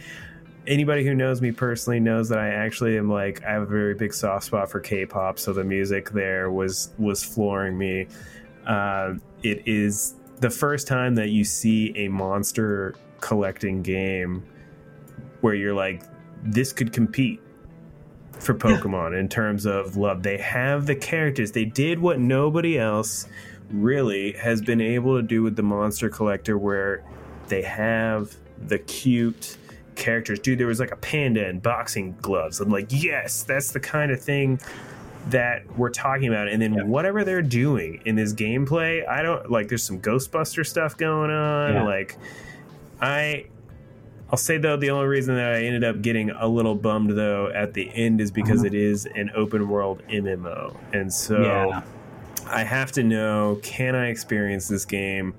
[0.67, 3.95] Anybody who knows me personally knows that I actually am like I have a very
[3.95, 8.07] big soft spot for K-pop, so the music there was was flooring me.
[8.65, 14.43] Uh, it is the first time that you see a monster collecting game
[15.41, 16.03] where you're like,
[16.43, 17.40] this could compete
[18.41, 20.23] for Pokemon in terms of love.
[20.23, 21.51] They have the characters.
[21.51, 23.27] They did what nobody else
[23.71, 27.03] really has been able to do with the Monster Collector, where
[27.47, 28.35] they have
[28.67, 29.57] the cute
[29.95, 30.39] characters.
[30.39, 32.59] Dude, there was like a panda and boxing gloves.
[32.59, 34.59] I'm like, yes, that's the kind of thing
[35.29, 36.47] that we're talking about.
[36.47, 36.83] And then Yeah.
[36.83, 39.67] whatever they're doing in this gameplay, I don't like.
[39.67, 41.73] There's some Ghostbuster stuff going on.
[41.73, 41.83] Yeah.
[41.83, 42.17] Like,
[42.99, 43.45] I
[44.31, 47.49] I'll say though the only reason that I ended up getting a little bummed though
[47.53, 48.67] at the end is because Mhm.
[48.67, 51.81] it is an open world MMO, and so yeah.
[52.49, 55.33] I have to know can I experience this game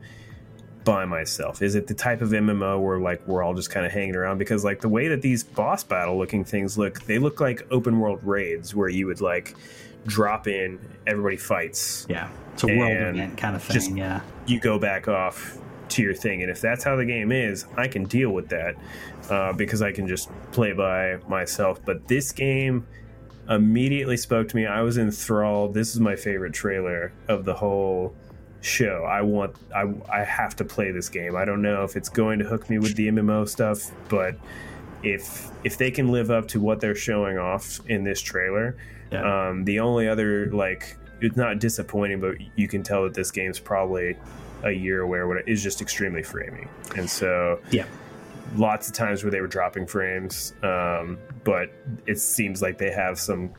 [0.85, 1.63] by myself?
[1.63, 4.39] Is it the type of MMO where like we're all just kind of hanging around?
[4.39, 7.99] Because like the way that these boss battle looking things look, they look like open
[8.01, 9.55] world raids where you would like
[10.07, 12.29] drop in, everybody fights, Yeah.
[12.55, 13.75] It's a world event kind of thing.
[13.75, 14.21] just- yeah.
[14.47, 15.57] you go back off
[15.91, 16.43] to your thing.
[16.43, 18.77] And if that's how the game is, I can deal with that
[19.31, 21.81] uh, because I can just play by myself.
[21.85, 22.87] But this game
[23.49, 24.67] immediately spoke to me.
[24.67, 25.75] I was enthralled.
[25.75, 28.15] This is my favorite trailer of the whole
[28.61, 29.05] show.
[29.05, 31.37] I want, I, I have to play this game.
[31.37, 34.37] I don't know if it's going to hook me with the MMO stuff, but
[35.03, 38.77] if if they can live up to what they're showing off in this trailer,
[39.11, 39.49] Yeah.
[39.49, 43.59] um, the only other like it's not disappointing, but you can tell that this game's
[43.59, 44.17] probably
[44.65, 47.85] a year away or what is just extremely framing, and so Yeah.
[48.57, 51.71] lots of times where they were dropping frames, um, but
[52.07, 53.51] it seems like they have some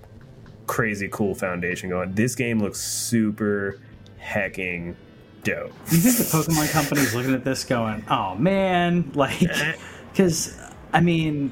[0.68, 2.14] crazy cool foundation going.
[2.14, 3.80] This game looks super
[4.18, 4.96] hecking
[5.44, 5.74] dope.
[5.92, 9.42] You think the Pokemon company's looking at this going, "Oh man," like,
[10.12, 10.58] because
[10.94, 11.52] I mean,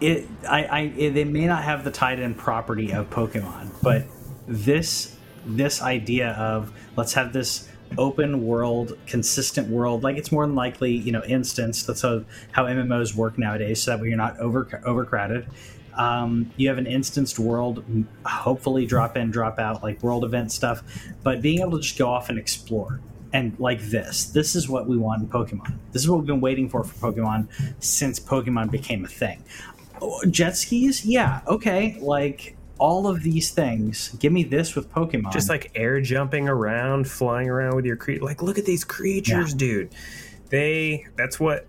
[0.00, 0.26] it.
[0.48, 4.04] I, I it, they may not have the tied-in property of Pokemon, but
[4.48, 5.16] this
[5.46, 7.68] this idea of let's have this
[7.98, 11.82] open world, consistent world, like it's more than likely, you know, instance.
[11.82, 15.46] That's how how MMOs work nowadays, so that way you're not over overcrowded.
[15.94, 17.84] Um, you have an instanced world,
[18.24, 20.82] hopefully drop in, drop out, like world event stuff,
[21.22, 23.00] but being able to just go off and explore
[23.32, 24.24] and like this.
[24.26, 25.74] This is what we want in Pokemon.
[25.92, 27.48] This is what we've been waiting for for Pokemon
[27.82, 29.42] since Pokemon became a thing.
[30.00, 31.96] Oh, Jet skis, yeah, okay.
[32.00, 35.32] Like all of these things, give me this with Pokemon.
[35.32, 38.24] just like air jumping around, flying around with your creature.
[38.24, 39.94] Like, look at these creatures, dude.
[40.50, 41.68] They that's what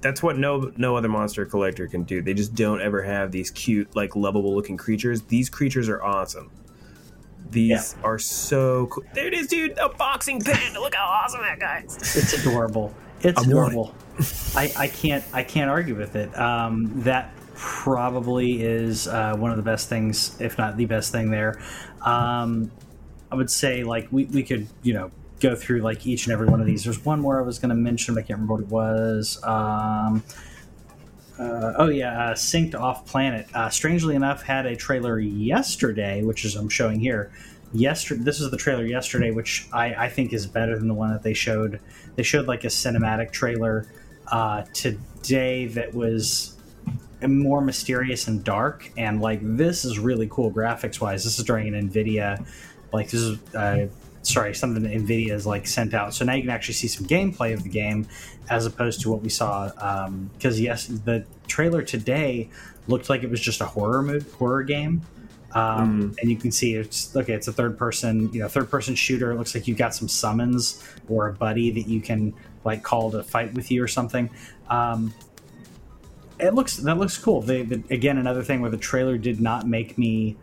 [0.00, 2.22] that's what no no other monster collector can do.
[2.22, 5.22] They just don't ever have these cute, like lovable looking creatures.
[5.22, 6.52] These creatures are awesome.
[7.50, 9.02] These are so cool.
[9.14, 9.76] There it is, dude.
[9.76, 10.80] A boxing panda.
[10.80, 11.96] Look how awesome that guy is.
[11.96, 12.94] it's adorable.
[13.22, 13.92] It's adorable.
[14.54, 16.38] I, I can't I can't argue with it.
[16.38, 21.30] Um, that probably is uh, one of the best things, if not the best thing
[21.30, 21.62] there.
[22.04, 22.72] Um,
[23.30, 26.48] I would say like we, we could you know go through like each and every
[26.48, 26.82] one of these.
[26.82, 29.40] There's one more I was going to mention, but I can't remember what it was.
[29.44, 30.24] Um,
[31.38, 33.46] uh, oh yeah, uh, Synced Off Planet.
[33.54, 37.30] Uh, strangely enough, had a trailer yesterday, which is I'm showing here.
[37.72, 41.10] Yesterday, this is the trailer yesterday, which I, I think is better than the one
[41.12, 41.80] that they showed.
[42.16, 43.86] They showed like a cinematic trailer
[44.30, 46.51] uh, today that was
[47.28, 51.24] more mysterious and dark, and like this is really cool graphics wise.
[51.24, 52.44] This is during an Nvidia,
[52.92, 53.86] like this is uh,
[54.22, 56.14] sorry, something that Nvidia has like sent out.
[56.14, 58.06] So now you can actually see some gameplay of the game
[58.50, 59.68] as opposed to what we saw.
[60.32, 62.48] Because yes, the trailer today
[62.86, 65.02] looked like it was just a horror mo- horror game.
[65.54, 67.34] Um, And you can see it's okay.
[67.34, 69.32] It's a third person, you know, third person shooter.
[69.32, 72.32] It looks like you've got some summons or a buddy that you can
[72.64, 74.30] like call to fight with you or something.
[74.70, 75.12] Um,
[76.40, 77.40] it looks that looks cool.
[77.40, 80.36] They, the, again, another thing where the trailer did not make me,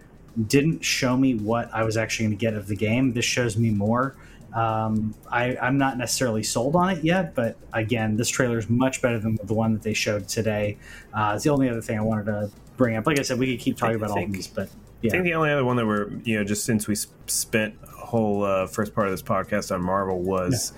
[0.47, 3.13] didn't show me what I was actually going to get of the game.
[3.13, 4.15] This shows me more.
[4.53, 8.99] Um, I, I'm not necessarily sold on it yet, but again, this trailer is much
[9.01, 10.77] better than the one that they showed today.
[11.13, 13.05] Uh, it's the only other thing I wanted to bring up.
[13.05, 14.69] Like I said, we could keep talking about all think- these, but
[15.03, 16.95] I think the only other one that we're you know just since we
[17.27, 20.73] spent a whole uh, first part of this podcast on Marvel was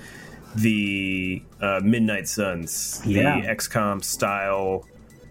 [0.56, 3.42] the uh, Midnight Suns, Yeah.
[3.42, 4.86] the XCOM style.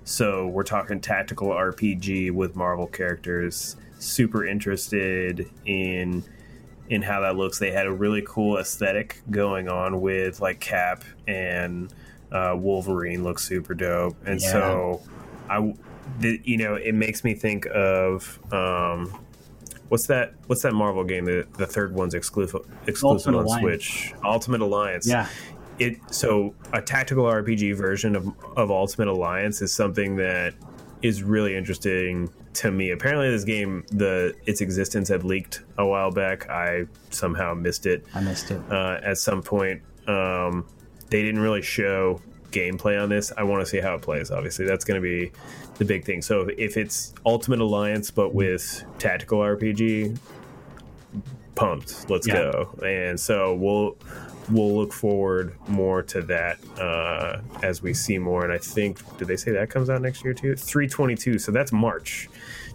[0.05, 3.77] So we're talking tactical RPG with Marvel characters.
[3.99, 6.25] Super interested in
[6.89, 7.59] in how that looks.
[7.59, 11.93] They had a really cool aesthetic going on with like Cap and
[12.33, 14.51] uh, Wolverine looks super dope, and Yeah.
[14.53, 15.03] so
[15.49, 15.75] I,
[16.19, 19.17] the, you know, it makes me think of um,
[19.89, 20.35] what's that?
[20.47, 21.25] What's that Marvel game?
[21.27, 23.63] The the third one's exclusive exclusive Ultimate on Alliance.
[23.85, 24.15] Switch.
[24.25, 25.07] Ultimate Alliance.
[25.07, 25.29] yeah,
[25.81, 30.55] It so a tactical RPG version of of Ultimate Alliance is something that
[31.03, 32.91] is really interesting to me.
[32.91, 36.49] Apparently, this game the its existence had leaked a while back.
[36.51, 38.61] I somehow missed it I missed it.
[38.71, 39.83] uh, at some point.
[40.07, 40.67] Um,
[41.09, 42.21] they didn't really show
[42.53, 43.33] gameplay on this.
[43.37, 44.31] I want to see how it plays.
[44.31, 45.33] Obviously, that's going to be
[45.79, 46.21] the big thing.
[46.21, 50.19] So if it's Ultimate Alliance but with tactical RPG,
[51.55, 52.09] pumped.
[52.11, 52.35] Let's Yeah.
[52.35, 52.79] go.
[52.85, 53.97] And so we'll
[54.51, 58.45] we'll look forward more to that uh, as we see more.
[58.45, 60.57] And I think did they say that comes out next year too?
[60.57, 61.39] Three twenty two.
[61.39, 62.29] So that's March,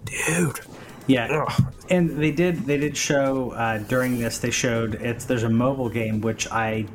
[0.05, 0.59] dude.
[1.07, 1.73] Yeah, Ugh.
[1.89, 5.89] and they did they did show uh, during this they showed it's there's a mobile
[5.89, 6.87] game which I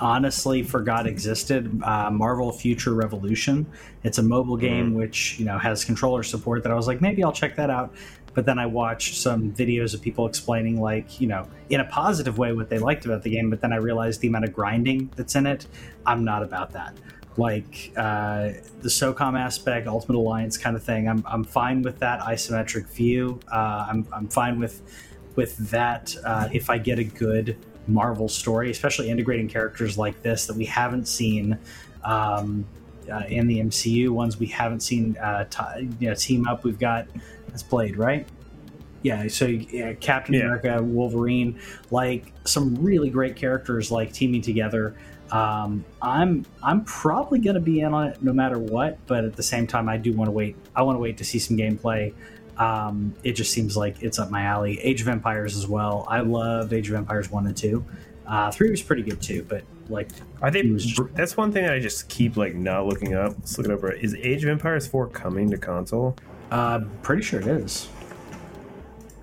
[0.00, 3.66] honestly forgot existed uh, Marvel Future Revolution.
[4.04, 7.22] It's a mobile game which you know has controller support that I was like maybe
[7.22, 7.94] I'll check that out.
[8.34, 12.38] But then I watched some videos of people explaining like you know in a positive
[12.38, 13.50] way what they liked about the game.
[13.50, 15.66] But then I realized the amount of grinding that's in it.
[16.06, 16.96] I'm not about that.
[17.36, 18.50] Like uh,
[18.80, 21.08] the SOCOM aspect, Ultimate Alliance kind of thing.
[21.08, 23.38] I'm, I'm fine with that isometric view.
[23.50, 24.82] Uh, I'm, I'm fine with
[25.36, 27.56] with that uh, if I get a good
[27.86, 31.56] Marvel story, especially integrating characters like this that we haven't seen
[32.02, 32.66] um,
[33.10, 36.64] uh, in the MCU, ones we haven't seen uh, t- you know, team up.
[36.64, 37.06] We've got
[37.48, 38.26] that's Blade, right?
[39.02, 40.40] Yeah, so yeah, Captain Yeah.
[40.42, 44.96] America, Wolverine, like some really great characters like teaming together.
[45.30, 49.36] Um, I'm I'm probably going to be in on it no matter what, but at
[49.36, 50.56] the same time, I do want to wait.
[50.74, 52.12] I want to wait to see some gameplay.
[52.56, 54.80] Um, it just seems like it's up my alley.
[54.80, 56.04] Age of Empires as well.
[56.08, 57.84] I loved Age of Empires one and two.
[58.26, 60.08] Uh, three was pretty good too, but like
[60.42, 60.62] are they?
[60.62, 63.34] Was- that's one thing I just keep like not looking up.
[63.38, 63.82] Let's look it up.
[63.82, 63.98] Right.
[64.02, 66.16] Is Age of Empires 4 coming to console?
[66.50, 67.88] uh, pretty sure it is.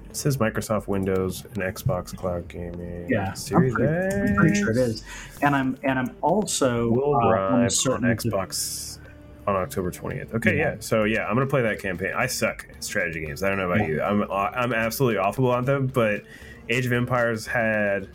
[0.10, 3.08] It says Microsoft Windows and Xbox Cloud Gaming.
[3.10, 5.04] Yeah, I'm pretty, I'm pretty sure it is.
[5.42, 9.00] And I'm and I'm also Will uh, arrive on Xbox
[9.48, 10.34] on October 20th.
[10.36, 10.72] Okay, Yeah.
[10.74, 10.76] yeah.
[10.80, 12.14] So yeah, I'm gonna play that campaign.
[12.16, 13.44] I suck at strategy games.
[13.44, 14.02] I don't know about you.
[14.02, 15.88] I'm I'm absolutely awful on them.
[15.88, 16.24] But
[16.70, 18.08] Age of Empires had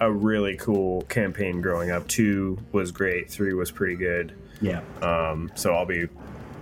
[0.00, 2.06] a really cool campaign growing up.
[2.08, 3.30] Two was great.
[3.30, 4.34] Three was pretty good.
[4.60, 6.08] Yeah, Um, so I'll be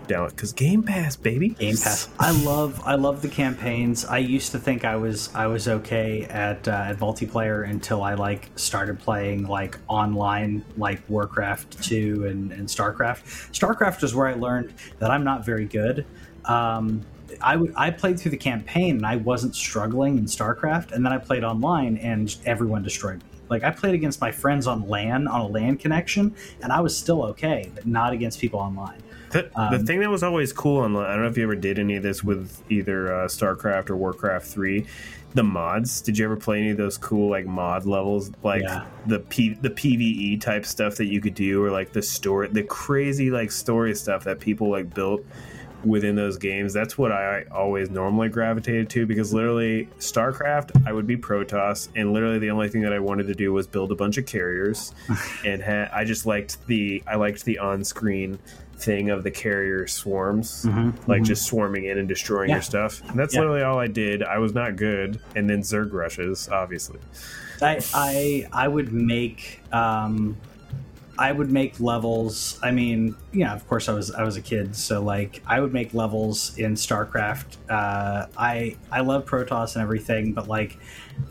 [0.07, 1.51] down because Game Pass, baby.
[1.51, 2.09] Game Pass.
[2.18, 4.05] I love I love the campaigns.
[4.05, 8.14] I used to think I was I was okay at uh, at multiplayer until I
[8.14, 13.51] like started playing like online like Warcraft two and, and Starcraft.
[13.53, 16.05] Starcraft is where I learned that I'm not very good.
[16.45, 17.05] Um,
[17.43, 21.12] I w- I played through the campaign and I wasn't struggling in StarCraft, and then
[21.12, 23.22] I played online and everyone destroyed me.
[23.49, 26.97] Like I played against my friends on LAN on a LAN connection, and I was
[26.97, 29.03] still okay, but not against people online.
[29.30, 31.57] The, the Um, thing that was always cool online, I don't know if you ever
[31.57, 34.87] did any of this with either uh, StarCraft or Warcraft 3,
[35.34, 36.01] the mods.
[36.01, 38.84] Did you ever play any of those cool like mod levels like Yeah.
[39.07, 42.62] the P, the PvE type stuff that you could do or like the story the
[42.62, 45.22] crazy like story stuff that people like built
[45.85, 46.72] within those games.
[46.72, 52.12] That's what I always normally gravitated to because literally StarCraft, I would be Protoss and
[52.12, 54.93] literally the only thing that I wanted to do was build a bunch of carriers
[55.45, 58.39] and ha- I just liked the I liked the on-screen
[58.79, 61.27] thing of the carrier swarms, Mhm, like mhm.
[61.27, 62.57] just swarming in and destroying Yeah.
[62.57, 63.01] your stuff.
[63.09, 63.41] And that's Yeah.
[63.41, 64.22] literally all I did.
[64.22, 66.99] I was not good, and then Zerg rushes, obviously.
[67.62, 70.37] I I I would make um
[71.18, 72.58] I would make levels.
[72.62, 75.72] I mean, yeah, of course I was I was a kid, so like I would
[75.72, 77.56] make levels in StarCraft.
[77.70, 80.78] Uh, I I love Protoss and everything, but like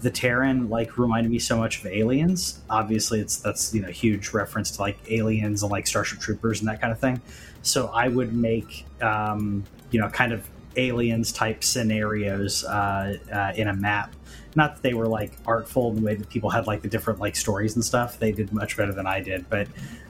[0.01, 2.61] the Terran like reminded me so much of Aliens.
[2.69, 6.67] Obviously, it's that's you know huge reference to like Aliens and like Starship Troopers and
[6.67, 7.21] that kind of thing.
[7.61, 13.67] So I would make um, you know kind of Aliens type scenarios uh, uh, in
[13.67, 14.15] a map
[14.55, 17.19] not that they were like artful in the way that people had like the different
[17.19, 18.19] like stories and stuff.
[18.19, 19.67] They did much better than I did, but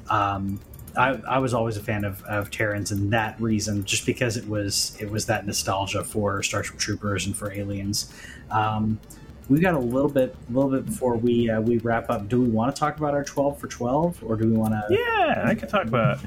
[0.10, 0.60] um,
[0.96, 4.48] I, I, was always a fan of, of Terrans and that reason, just because it
[4.48, 8.14] was it was that nostalgia for Starship Troopers and for Aliens.
[8.52, 9.00] Um,
[9.50, 12.28] we got a little bit, a little bit before we uh, we wrap up.
[12.28, 14.86] Do we want to talk about our twelve for twelve, or do we want to?
[14.90, 16.20] Yeah, I could talk about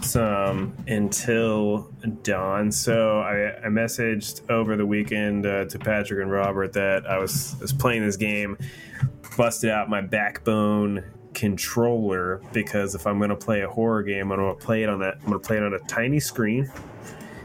[0.00, 1.90] some until
[2.22, 2.70] dawn.
[2.70, 7.56] So I, I messaged over the weekend uh, to Patrick and Robert that I was
[7.60, 8.58] was playing this game,
[9.36, 14.38] busted out my backbone controller because if I'm going to play a horror game, I'm
[14.38, 15.14] going to play it on that.
[15.20, 16.70] I'm going to play it on a tiny screen.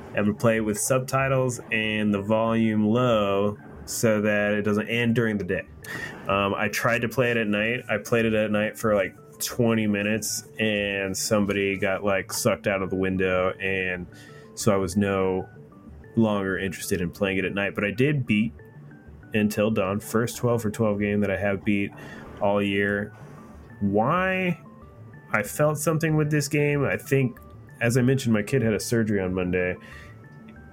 [0.09, 3.57] I'm going to play it with subtitles and the volume low
[3.89, 5.63] so that it doesn't end during the day.
[6.27, 7.81] Um, I tried to play it at night.
[7.89, 12.81] I played it at night for like 20 minutes, and somebody got like sucked out
[12.81, 14.07] of the window, and
[14.55, 15.47] so I was no
[16.15, 17.75] longer interested in playing it at night.
[17.75, 18.53] But I did beat
[19.33, 21.91] Until Dawn, first 12 for 12 game that I have beat
[22.41, 23.13] all year.
[23.81, 24.59] Why
[25.31, 27.37] I felt something with this game, I think,
[27.81, 29.75] as I mentioned, my kid had a surgery on Monday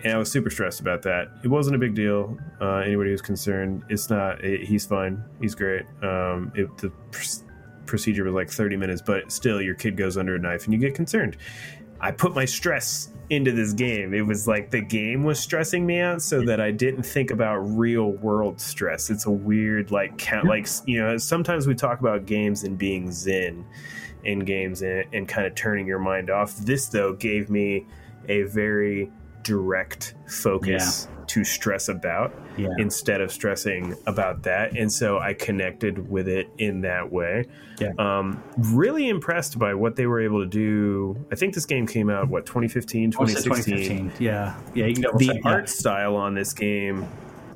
[0.05, 1.29] and I was super stressed about that.
[1.43, 2.39] It wasn't a big deal.
[2.61, 4.45] Uh, anybody who's concerned, it's not.
[4.45, 5.25] It, he's fine.
[5.41, 5.83] He's great.
[6.03, 7.43] Um, it, the pr-
[7.87, 10.79] procedure was like 30 minutes, but still, your kid goes under a knife, and you
[10.79, 11.39] get concerned.
[12.01, 14.13] I put my stress into this game.
[14.13, 17.57] It was like the game was stressing me out, so that I didn't think about
[17.61, 19.09] real world stress.
[19.09, 20.47] It's a weird like count.
[20.47, 23.65] Like you know, sometimes we talk about games and being zen
[24.25, 26.57] in games and, and kind of turning your mind off.
[26.59, 27.87] This though gave me
[28.29, 29.11] a very
[29.45, 31.25] direct focus yeah.
[31.27, 32.69] to stress about yeah.
[32.79, 34.77] instead of stressing about that.
[34.77, 37.47] And so I connected with it in that way.
[37.79, 37.93] Yeah.
[37.99, 41.25] Um, really impressed by what they were able to do.
[41.31, 43.77] I think this game came out, what, 2015, 2016?
[43.77, 44.13] 2015.
[44.19, 44.59] Yeah.
[44.75, 44.87] Yeah.
[44.87, 47.07] You can the art style on this game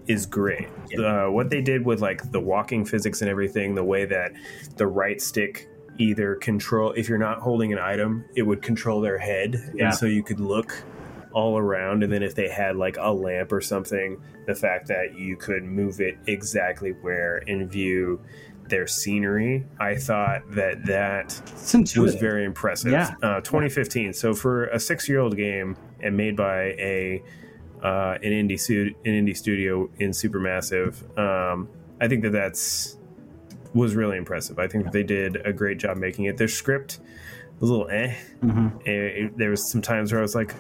[0.07, 0.69] is great.
[0.97, 4.33] Uh, what they did with like the walking physics and everything, the way that
[4.77, 5.69] the right stick
[5.99, 9.87] either control if you're not holding an item, it would control their head, yeah.
[9.87, 10.83] and so you could look
[11.39, 15.17] all around and then if they had like a lamp or something the fact that
[15.17, 18.21] you could move it exactly where and view
[18.69, 21.41] their scenery i thought that that
[21.97, 22.91] was very impressive.
[22.91, 23.15] Yeah.
[23.23, 27.23] Uh, 2015 so for a six year old game and made by a
[27.85, 31.69] uh, an indie su- an indie studio in supermassive um,
[32.01, 32.97] i think that that's
[33.75, 34.59] was really impressive.
[34.59, 36.39] I think that they did a great job making it.
[36.39, 37.01] Their script
[37.61, 38.15] was a little eh.
[38.43, 38.89] Mm-hmm.
[38.89, 40.55] it, it, there was some times where i was like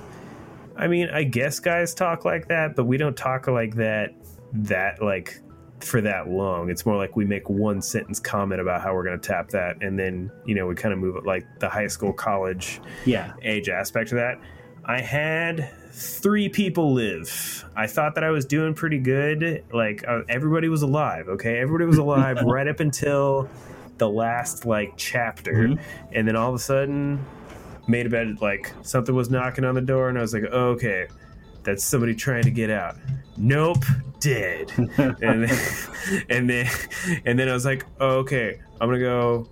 [0.78, 4.14] I mean, I guess guys talk like that, but we don't talk like that
[4.52, 5.40] that like
[5.80, 6.70] for that long.
[6.70, 9.82] It's more like we make one sentence comment about how we're going to tap that,
[9.82, 13.32] and then you know we kind of move it like the high school, college, yeah,
[13.42, 14.40] age aspect of that.
[14.84, 17.64] I had three people live.
[17.76, 19.64] I thought that I was doing pretty good.
[19.72, 21.28] Like uh, everybody was alive.
[21.28, 23.50] Okay, everybody was alive right up until
[23.98, 25.82] the last like chapter, mm-hmm.
[26.12, 27.24] and then all of a sudden
[27.88, 30.68] made a bed like something was knocking on the door, and I was like, oh,
[30.70, 31.08] okay,
[31.62, 32.96] that's somebody trying to get out.
[33.36, 33.84] Nope,
[34.20, 34.70] dead.
[34.76, 35.58] and then,
[36.28, 36.66] and then
[37.24, 39.48] and then I was like, oh, okay, I'm gonna go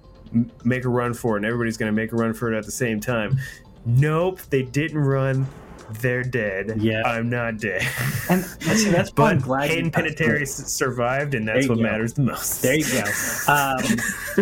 [0.64, 2.72] make a run for it, and everybody's gonna make a run for it at the
[2.72, 3.39] same time.
[3.84, 5.47] Nope, they didn't run
[5.91, 6.80] they're dead.
[6.80, 7.87] Yeah, I'm not dead.
[8.28, 11.82] And see, that's but glad Hayden Panettiere survived, and that's what go.
[11.82, 12.62] matters the most.
[12.62, 13.05] There you go.
[13.49, 13.78] Um,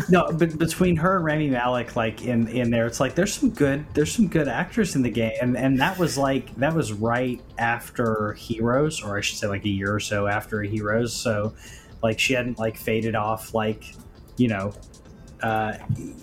[0.09, 3.51] no, but between her and Rami Malek, like in in there, it's like there's some
[3.51, 6.93] good there's some good actors in the game, and and that was like that was
[6.93, 11.13] right after Heroes, or I should say like a year or so after Heroes.
[11.13, 11.55] So,
[12.03, 13.95] like she hadn't like faded off like
[14.37, 14.73] you know
[15.45, 15.77] uh,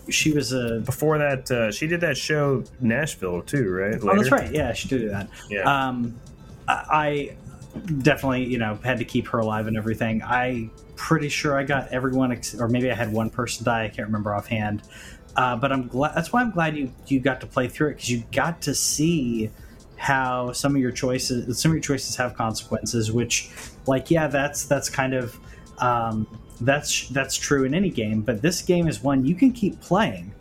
[0.09, 3.91] she was a before that uh, she did that show Nashville too, right?
[3.91, 4.09] Later?
[4.09, 4.51] Oh, that's right.
[4.51, 5.29] Yeah, she did that.
[5.47, 5.61] Yeah.
[5.61, 6.19] Um,
[6.67, 7.35] I
[7.99, 10.23] definitely you know had to keep her alive and everything.
[10.23, 13.83] I pretty sure I got everyone, ex- or maybe I had one person die.
[13.83, 14.81] I can't remember offhand.
[15.35, 16.15] Uh, but I'm glad.
[16.15, 18.73] That's why I'm glad you you got to play through it because you got to
[18.73, 19.51] see
[19.97, 23.11] how some of your choices some of your choices have consequences.
[23.11, 23.51] Which,
[23.85, 25.39] like, yeah, that's that's kind of
[25.77, 26.25] um,
[26.61, 30.33] that's that's true in any game, but this game is one you can keep playing.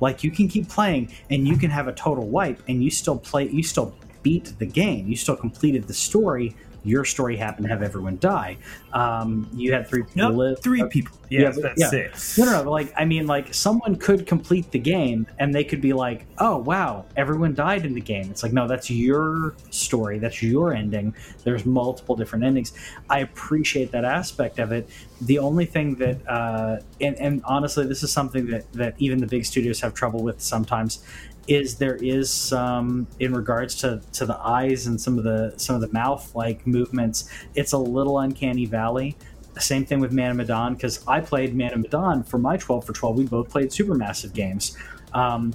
[0.00, 3.18] Like you can keep playing and you can have a total wipe and you still
[3.18, 5.08] play you still beat the game.
[5.08, 6.54] You still completed the story
[6.84, 8.56] Your story happened to have everyone die.
[8.92, 10.62] Um, you had three people Nope, live.
[10.62, 11.16] three people.
[11.30, 11.88] yeah, that's yeah.
[11.90, 12.36] six.
[12.36, 12.70] No, no, no.
[12.72, 16.56] Like, I mean, like, someone could complete the game and they could be like, "Oh,
[16.58, 20.18] wow, everyone died in the game." It's like, no, that's your story.
[20.18, 21.14] That's your ending.
[21.44, 22.72] There's multiple different endings.
[23.08, 24.88] I appreciate that aspect of it.
[25.22, 29.26] The only thing that, uh, and, and honestly, this is something that that even the
[29.26, 31.04] big studios have trouble with sometimes.
[31.48, 35.74] Is there is some in regards to, to the eyes and some of the some
[35.74, 37.28] of the mouth like movements?
[37.54, 39.16] It's a little uncanny valley.
[39.58, 42.84] Same thing with Man of Medan because I played Man of Medan for my 12
[42.84, 43.16] for 12.
[43.16, 44.76] We both played supermassive games.
[45.12, 45.52] Um,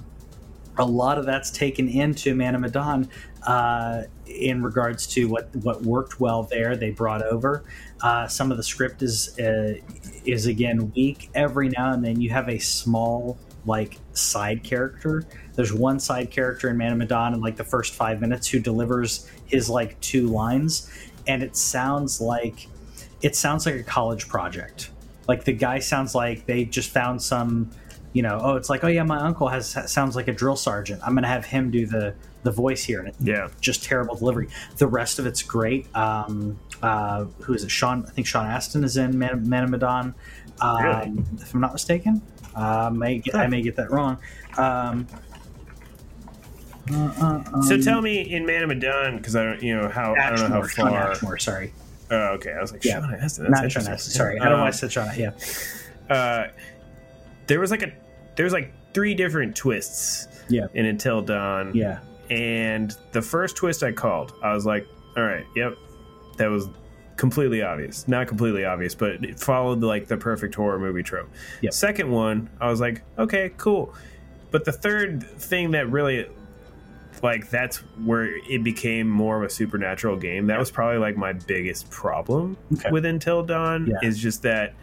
[0.77, 3.09] a lot of that's taken into Man of Medan
[3.47, 6.75] uh, in regards to what, what worked well there.
[6.75, 7.63] They brought over
[8.01, 9.75] uh, some of the script is uh,
[10.25, 11.29] is again weak.
[11.33, 15.23] Every now and then you have a small like side character.
[15.55, 18.59] There's one side character in Man of Medan in like the first five minutes who
[18.59, 20.89] delivers his like two lines,
[21.27, 22.67] and it sounds like
[23.21, 24.91] it sounds like a college project.
[25.27, 27.71] Like the guy sounds like they just found some,
[28.13, 31.01] you know, oh, it's like, oh yeah, my uncle has sounds like a drill sergeant.
[31.03, 33.49] I'm gonna have him do the the voice here, and Yeah.
[33.59, 34.47] just terrible delivery.
[34.77, 35.93] The rest of it's great.
[35.95, 37.71] Um, uh, who is it?
[37.71, 40.13] Sean, I think Sean Astin is in Man, Man of Medan.
[40.61, 41.13] Um, Really?
[41.39, 42.21] If I'm not mistaken,
[42.55, 44.17] uh, may get, I may get that wrong.
[44.57, 45.07] Um,
[46.91, 46.95] uh,
[47.53, 50.15] uh, So um, tell me in Man of Medan, because I don't, you know how
[50.15, 51.11] I don't know how Ashmore, Sean far.
[51.11, 51.73] Ashmore, sorry,
[52.09, 52.53] Oh, okay.
[52.53, 53.01] I was like, Yeah.
[53.01, 53.51] Sean Astin.
[53.51, 53.97] That's not Sean.
[53.97, 55.09] Sorry, I don't know why I Um, said Sean.
[55.17, 55.31] Yeah,
[56.09, 56.47] uh,
[57.47, 57.91] there was like a
[58.35, 60.67] there was like three different twists Yeah.
[60.73, 61.71] in Until Dawn.
[61.75, 61.99] yeah,
[62.29, 65.75] And the first twist I called, I was like, all right, yep,
[66.37, 66.67] that was
[67.17, 68.07] completely obvious.
[68.07, 71.29] Not completely obvious, but it followed like the perfect horror movie trope.
[71.61, 71.73] Yep.
[71.73, 73.93] Second one, I was like, okay, cool.
[74.51, 76.27] But the third thing that really
[77.23, 80.45] like that's where it became more of a supernatural game.
[80.47, 82.91] That was probably like my biggest problem Okay.
[82.91, 84.07] with Until Dawn Yeah.
[84.07, 84.75] is just that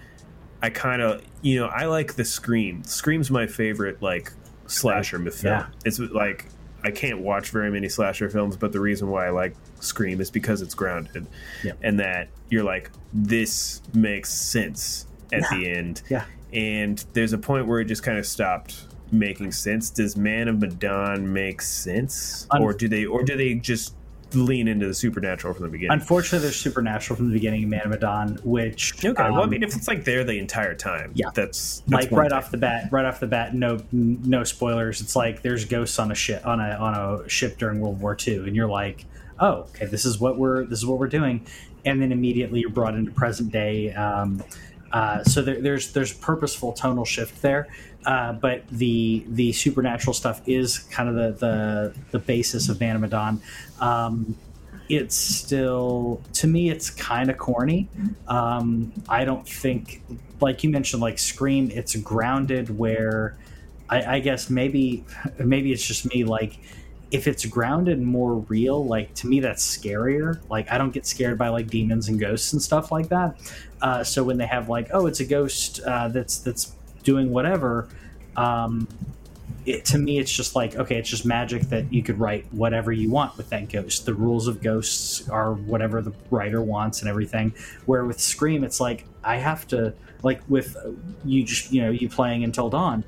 [0.60, 2.82] I kind of, you know, I like the Scream.
[2.84, 4.32] Scream's my favorite like
[4.66, 5.54] slasher film.
[5.54, 5.66] Yeah.
[5.84, 6.46] It's like
[6.84, 10.30] I can't watch very many slasher films, but the reason why I like Scream is
[10.30, 11.26] because it's grounded,
[11.62, 11.72] Yeah.
[11.82, 15.58] and that you're like, this makes sense at Yeah.
[15.58, 16.02] the end.
[16.10, 16.24] Yeah.
[16.52, 19.90] And there's a point where it just kind of stopped making sense.
[19.90, 23.94] Does Man of Medan make sense, or do they, or do they just
[24.32, 25.92] lean into the supernatural from the beginning?
[25.92, 29.50] unfortunately, there's supernatural from the beginning of Man of Medan, which Okay, well, I um,
[29.50, 31.26] mean, if it's like there the entire time, Yeah.
[31.34, 32.38] that's, that's like right thing.
[32.38, 35.00] off the bat, right off the bat, no no spoilers.
[35.00, 36.94] It's like there's ghosts on a ship on a on
[37.24, 39.04] a ship during World War II, and you're like,
[39.40, 41.46] oh, okay, this is what we're this is what we're doing,
[41.84, 43.92] and then immediately you're brought into present day.
[43.92, 44.42] Um,
[44.94, 47.66] uh, so there, there's there's purposeful tonal shift there,
[48.06, 53.02] uh, but the the supernatural stuff is kind of the the, the basis of Man
[53.02, 53.42] of
[53.80, 54.36] Um,
[54.88, 57.88] it's still to me it's kind of corny.
[58.28, 60.02] Um, i don't think
[60.40, 63.36] like you mentioned like scream it's grounded where
[63.88, 65.04] I, I guess maybe
[65.38, 66.58] maybe it's just me like
[67.14, 71.38] if it's grounded more real like to me that's scarier like i don't get scared
[71.38, 73.36] by like demons and ghosts and stuff like that
[73.82, 76.72] uh, so when they have like oh it's a ghost uh, that's that's
[77.04, 77.88] doing whatever
[78.36, 78.88] um,
[79.66, 82.92] it, to me, it's just like okay, it's just magic that you could write whatever
[82.92, 84.04] you want with that ghost.
[84.04, 87.54] The rules of ghosts are whatever the writer wants and everything.
[87.86, 90.76] Where with Scream, it's like I have to like with
[91.24, 93.04] you just you know you playing Until Dawn.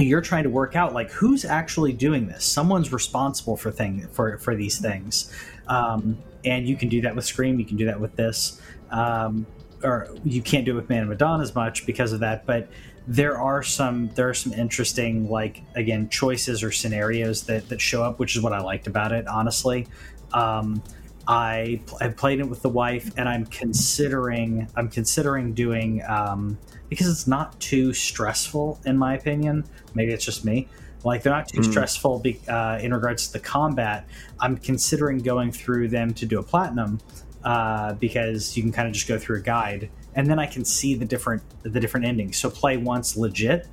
[0.00, 2.44] You're trying to work out like who's actually doing this.
[2.44, 5.32] Someone's responsible for thing for for these things,
[5.68, 7.58] um, and you can do that with Scream.
[7.58, 9.46] You can do that with this, um,
[9.82, 12.46] or you can't do it with Man of Medan as much because of that.
[12.46, 12.68] But
[13.06, 18.04] there are some there are some interesting like again choices or scenarios that that show
[18.04, 19.86] up which is what i liked about it honestly
[20.32, 20.82] um
[21.26, 26.56] i i played it with the wife and i'm considering i'm considering doing um
[26.90, 29.64] because it's not too stressful in my opinion
[29.94, 30.68] maybe it's just me
[31.02, 31.70] like they're not too Mm.
[31.70, 34.06] stressful be, uh, in regards to the combat
[34.40, 37.00] i'm considering going through them to do a platinum
[37.42, 40.64] uh, because you can kind of just go through a guide and then I can
[40.64, 42.36] see the different the different endings.
[42.36, 43.68] So play once legit,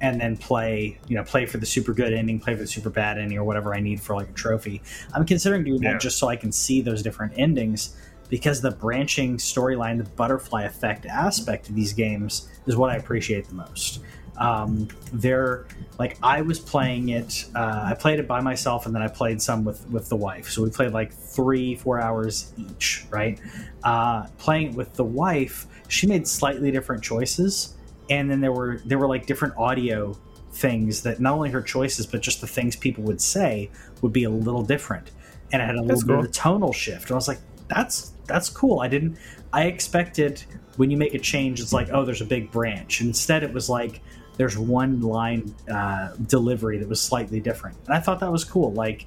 [0.00, 2.88] and then play you know play for the super good ending, play for the super
[2.88, 4.80] bad ending, or whatever I need for like a trophy.
[5.12, 5.92] I'm considering doing Yeah.
[5.92, 7.94] that just so I can see those different endings
[8.32, 13.46] because the branching storyline, the butterfly effect aspect of these games is what I appreciate
[13.46, 14.00] the most.
[14.38, 15.66] Um, they're
[15.98, 17.44] like I was playing it.
[17.54, 20.48] Uh, I played it by myself, and then I played some with with the wife.
[20.48, 23.38] So we played like three, four hours each, right?
[23.84, 27.74] Uh, playing it with the wife, she made slightly different choices,
[28.08, 30.16] and then there were there were like different audio
[30.52, 33.68] things that not only her choices, but just the things people would say
[34.00, 35.10] would be a little different,
[35.52, 37.02] and it had a That's little bit of a tonal shift.
[37.02, 38.80] And I was like, that's that's cool.
[38.80, 39.18] I didn't.
[39.52, 40.42] I expected
[40.76, 43.00] when you make a change, it's like oh, there's a big branch.
[43.00, 44.00] Instead, it was like
[44.36, 48.72] there's one line uh, delivery that was slightly different, and I thought that was cool.
[48.72, 49.06] Like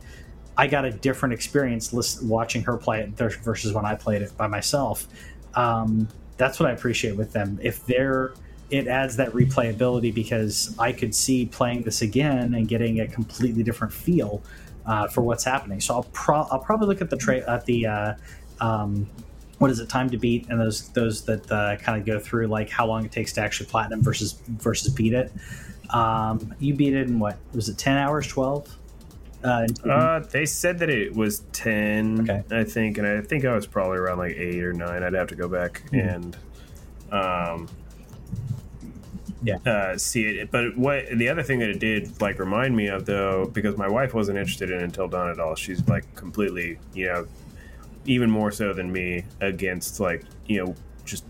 [0.57, 1.91] I got a different experience
[2.21, 5.07] watching her play it versus when I played it by myself.
[5.55, 6.07] Um,
[6.37, 7.59] that's what I appreciate with them.
[7.61, 8.33] If they're
[8.69, 13.63] it adds that replayability because I could see playing this again and getting a completely
[13.63, 14.41] different feel
[14.85, 15.79] uh, for what's happening.
[15.79, 18.13] So I'll, pro- I'll probably look at the tra- at the uh,
[18.59, 19.09] um,
[19.57, 22.47] what is it time to beat and those those that uh, kind of go through
[22.47, 25.31] like how long it takes to actually platinum versus versus beat it.
[25.91, 28.75] Um, you beat it in what was it ten hours, twelve?
[29.43, 32.43] Uh, uh, they said that it was ten, okay.
[32.49, 35.03] I think, and I think I was probably around like eight or nine.
[35.03, 36.09] I'd have to go back mm-hmm.
[36.09, 36.37] and
[37.11, 37.69] um,
[39.43, 40.49] yeah, uh, see it.
[40.49, 43.87] But what the other thing that it did like remind me of though, because my
[43.87, 45.55] wife wasn't interested in Until Dawn at all.
[45.55, 47.27] She's like completely, you know,
[48.05, 50.75] even more so than me against like you know
[51.05, 51.25] just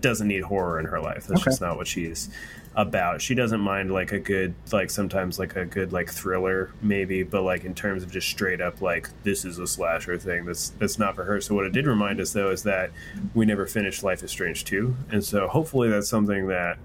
[0.00, 1.26] doesn't need horror in her life.
[1.26, 1.50] That's okay.
[1.50, 2.28] just not what she's
[2.76, 3.22] about.
[3.22, 7.42] She doesn't mind like a good like sometimes like a good like thriller maybe, but
[7.42, 10.98] like in terms of just straight up like this is a slasher thing that's that's
[10.98, 11.40] not for her.
[11.40, 12.90] So what it did remind us though is that
[13.34, 14.94] we never finished Life is Strange 2.
[15.10, 16.78] And so hopefully that's something that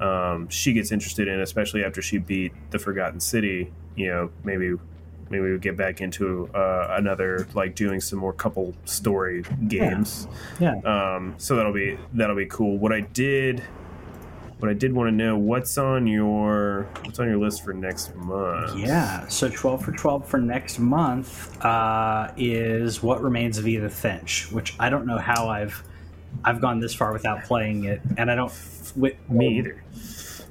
[0.00, 3.72] um, she gets interested in, especially after she beat the Forgotten City.
[3.96, 4.74] You know, maybe
[5.30, 10.28] maybe we get back into uh, another like doing some more couple story games.
[10.60, 10.80] Yeah.
[10.82, 11.14] yeah.
[11.16, 12.78] Um, so that'll be that'll be cool.
[12.78, 13.62] What I did
[14.60, 18.14] but I did want to know what's on your what's on your list for next
[18.16, 18.76] month.
[18.76, 24.50] Yeah, so twelve for twelve for next month uh, is what remains of Edith Finch,
[24.50, 25.82] which I don't know how I've
[26.44, 28.52] I've gone this far without playing it, and I don't.
[28.96, 29.84] With, me either.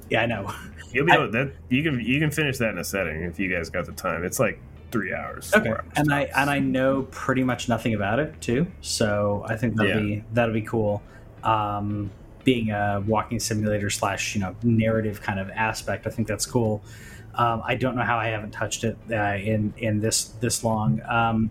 [0.08, 0.54] Yeah, I know.
[0.90, 3.54] You'll be able that you can you can finish that in a setting if you
[3.54, 4.24] guys got the time.
[4.24, 4.58] It's like
[4.90, 5.52] three hours.
[5.54, 9.56] Okay, hours and I and I know pretty much nothing about it too, so I
[9.56, 10.00] think that'll yeah.
[10.00, 11.02] be that'll be cool.
[11.42, 12.10] Um,
[12.44, 16.06] being a walking simulator slash you know narrative kind of aspect.
[16.06, 16.82] I think that's cool.
[17.34, 21.00] Um, I don't know how I haven't touched it uh, in in this this long.
[21.06, 21.50] Um,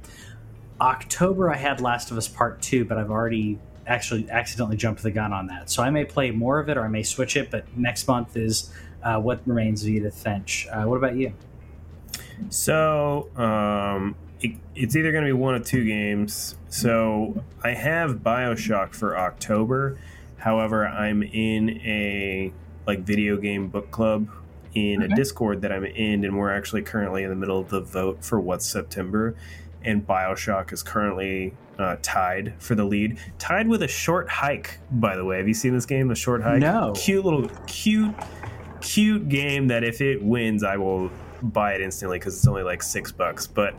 [0.79, 5.11] October I had Last of Us Part Two, but I've already actually accidentally jumped the
[5.11, 5.69] gun on that.
[5.69, 7.49] So I may play more of it or I may switch it.
[7.49, 8.71] But next month is
[9.01, 10.67] uh, what remains of Edith Finch.
[10.71, 11.33] Uh, what about you?
[12.49, 16.55] So um, it, it's either going to be one of two games.
[16.69, 19.97] So I have Bioshock for October
[20.38, 22.53] However, I'm in a
[22.85, 24.29] like video game book club
[24.73, 25.11] in okay.
[25.11, 28.23] a Discord that I'm in, and we're actually currently in the middle of the vote
[28.23, 29.35] for what's September.
[29.83, 34.79] And Bioshock is currently uh, tied for the lead, tied with a short hike.
[34.91, 36.07] By the way, have you seen this game?
[36.07, 36.59] The short hike.
[36.59, 36.93] No.
[36.95, 38.15] Cute little cute,
[38.81, 41.09] cute game that if it wins, I will
[41.41, 43.47] buy it instantly because it's only like six bucks.
[43.47, 43.75] But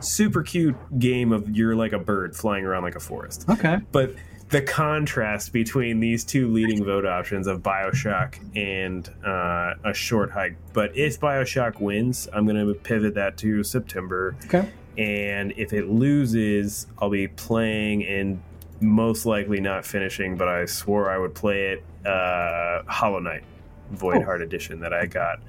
[0.00, 3.44] super cute game of you're like a bird flying around like a forest.
[3.48, 3.78] Okay.
[3.92, 4.14] But
[4.52, 10.56] the contrast between these two leading vote options of Bioshock and uh, a short hike.
[10.74, 14.36] But if Bioshock wins, I'm going to pivot that to September.
[14.44, 14.70] Okay.
[14.98, 18.42] And if it loses, I'll be playing and
[18.80, 23.44] most likely not finishing, but I swore I would play it uh, Hollow Knight
[23.92, 24.24] Void oh.
[24.24, 25.40] Heart Edition that I got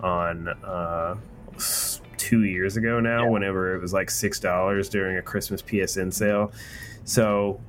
[0.00, 1.16] on uh,
[2.16, 3.30] two years ago now, yeah.
[3.30, 6.52] whenever it was like $6 during a Christmas PSN sale.
[7.04, 7.60] So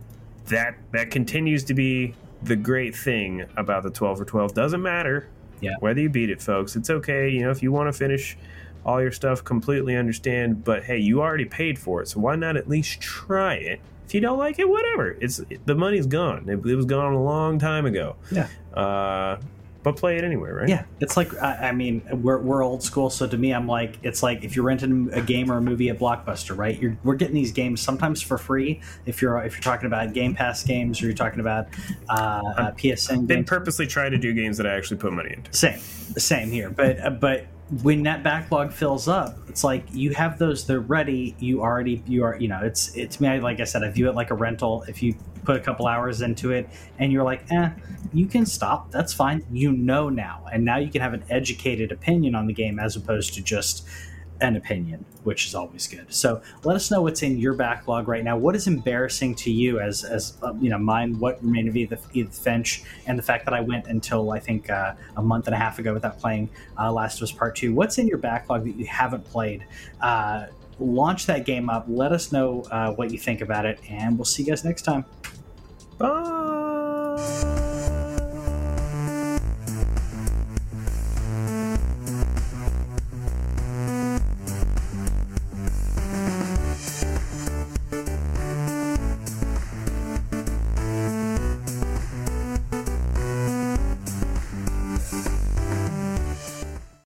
[0.47, 2.13] that that continues to be
[2.43, 5.27] the great thing about the 12 for 12 doesn't matter
[5.59, 5.73] yeah.
[5.79, 6.75] whether you beat it folks.
[6.75, 8.37] It's okay you know if you want to finish
[8.85, 12.55] all your stuff completely understand but hey you already paid for it so why not
[12.57, 13.81] at least try it?
[14.05, 15.17] If you don't like it whatever.
[15.19, 16.47] It's the money's gone.
[16.47, 18.15] It, it was gone a long time ago.
[18.31, 18.47] Yeah.
[18.73, 19.37] Uh,
[19.83, 20.69] but play it anywhere, right?
[20.69, 23.97] Yeah, it's like I, I, mean we're, we're old school, so to me, I'm like
[24.03, 26.79] it's like if you're renting a game or a movie at Blockbuster, right?
[26.79, 30.35] You're, we're getting these games sometimes for free if you're if you're talking about Game
[30.35, 31.67] Pass games or you're talking about
[32.09, 33.11] uh, uh, PSN.
[33.11, 35.53] I've been purposely trying to do games that I actually put money into.
[35.53, 37.47] Same, same here, but uh, but
[37.83, 41.35] when that backlog fills up, it's like you have those, they're ready.
[41.39, 44.15] You already, you are, you know, it's, it's me, like I said, I view it
[44.15, 44.85] like a rental.
[44.87, 47.69] If you put a couple hours into it and you're like, eh,
[48.13, 48.91] you can stop.
[48.91, 49.45] That's fine.
[49.51, 50.45] You know now.
[50.51, 53.85] And now you can have an educated opinion on the game as opposed to just,
[54.41, 56.13] an opinion, which is always good.
[56.13, 58.37] So let us know what's in your backlog right now.
[58.37, 61.19] What is embarrassing to you as as uh, you know mine?
[61.19, 64.69] What remained of Edith, Edith Finch and the fact that I went until I think
[64.69, 66.49] uh, a month and a half ago without playing
[66.79, 67.73] uh, Last of Us Part Two.
[67.73, 69.65] What's in your backlog that you haven't played?
[70.01, 70.47] Uh,
[70.79, 71.85] launch that game up.
[71.87, 74.83] Let us know uh, what you think about it, and we'll see you guys next
[74.83, 75.05] time.
[75.97, 77.56] Bye.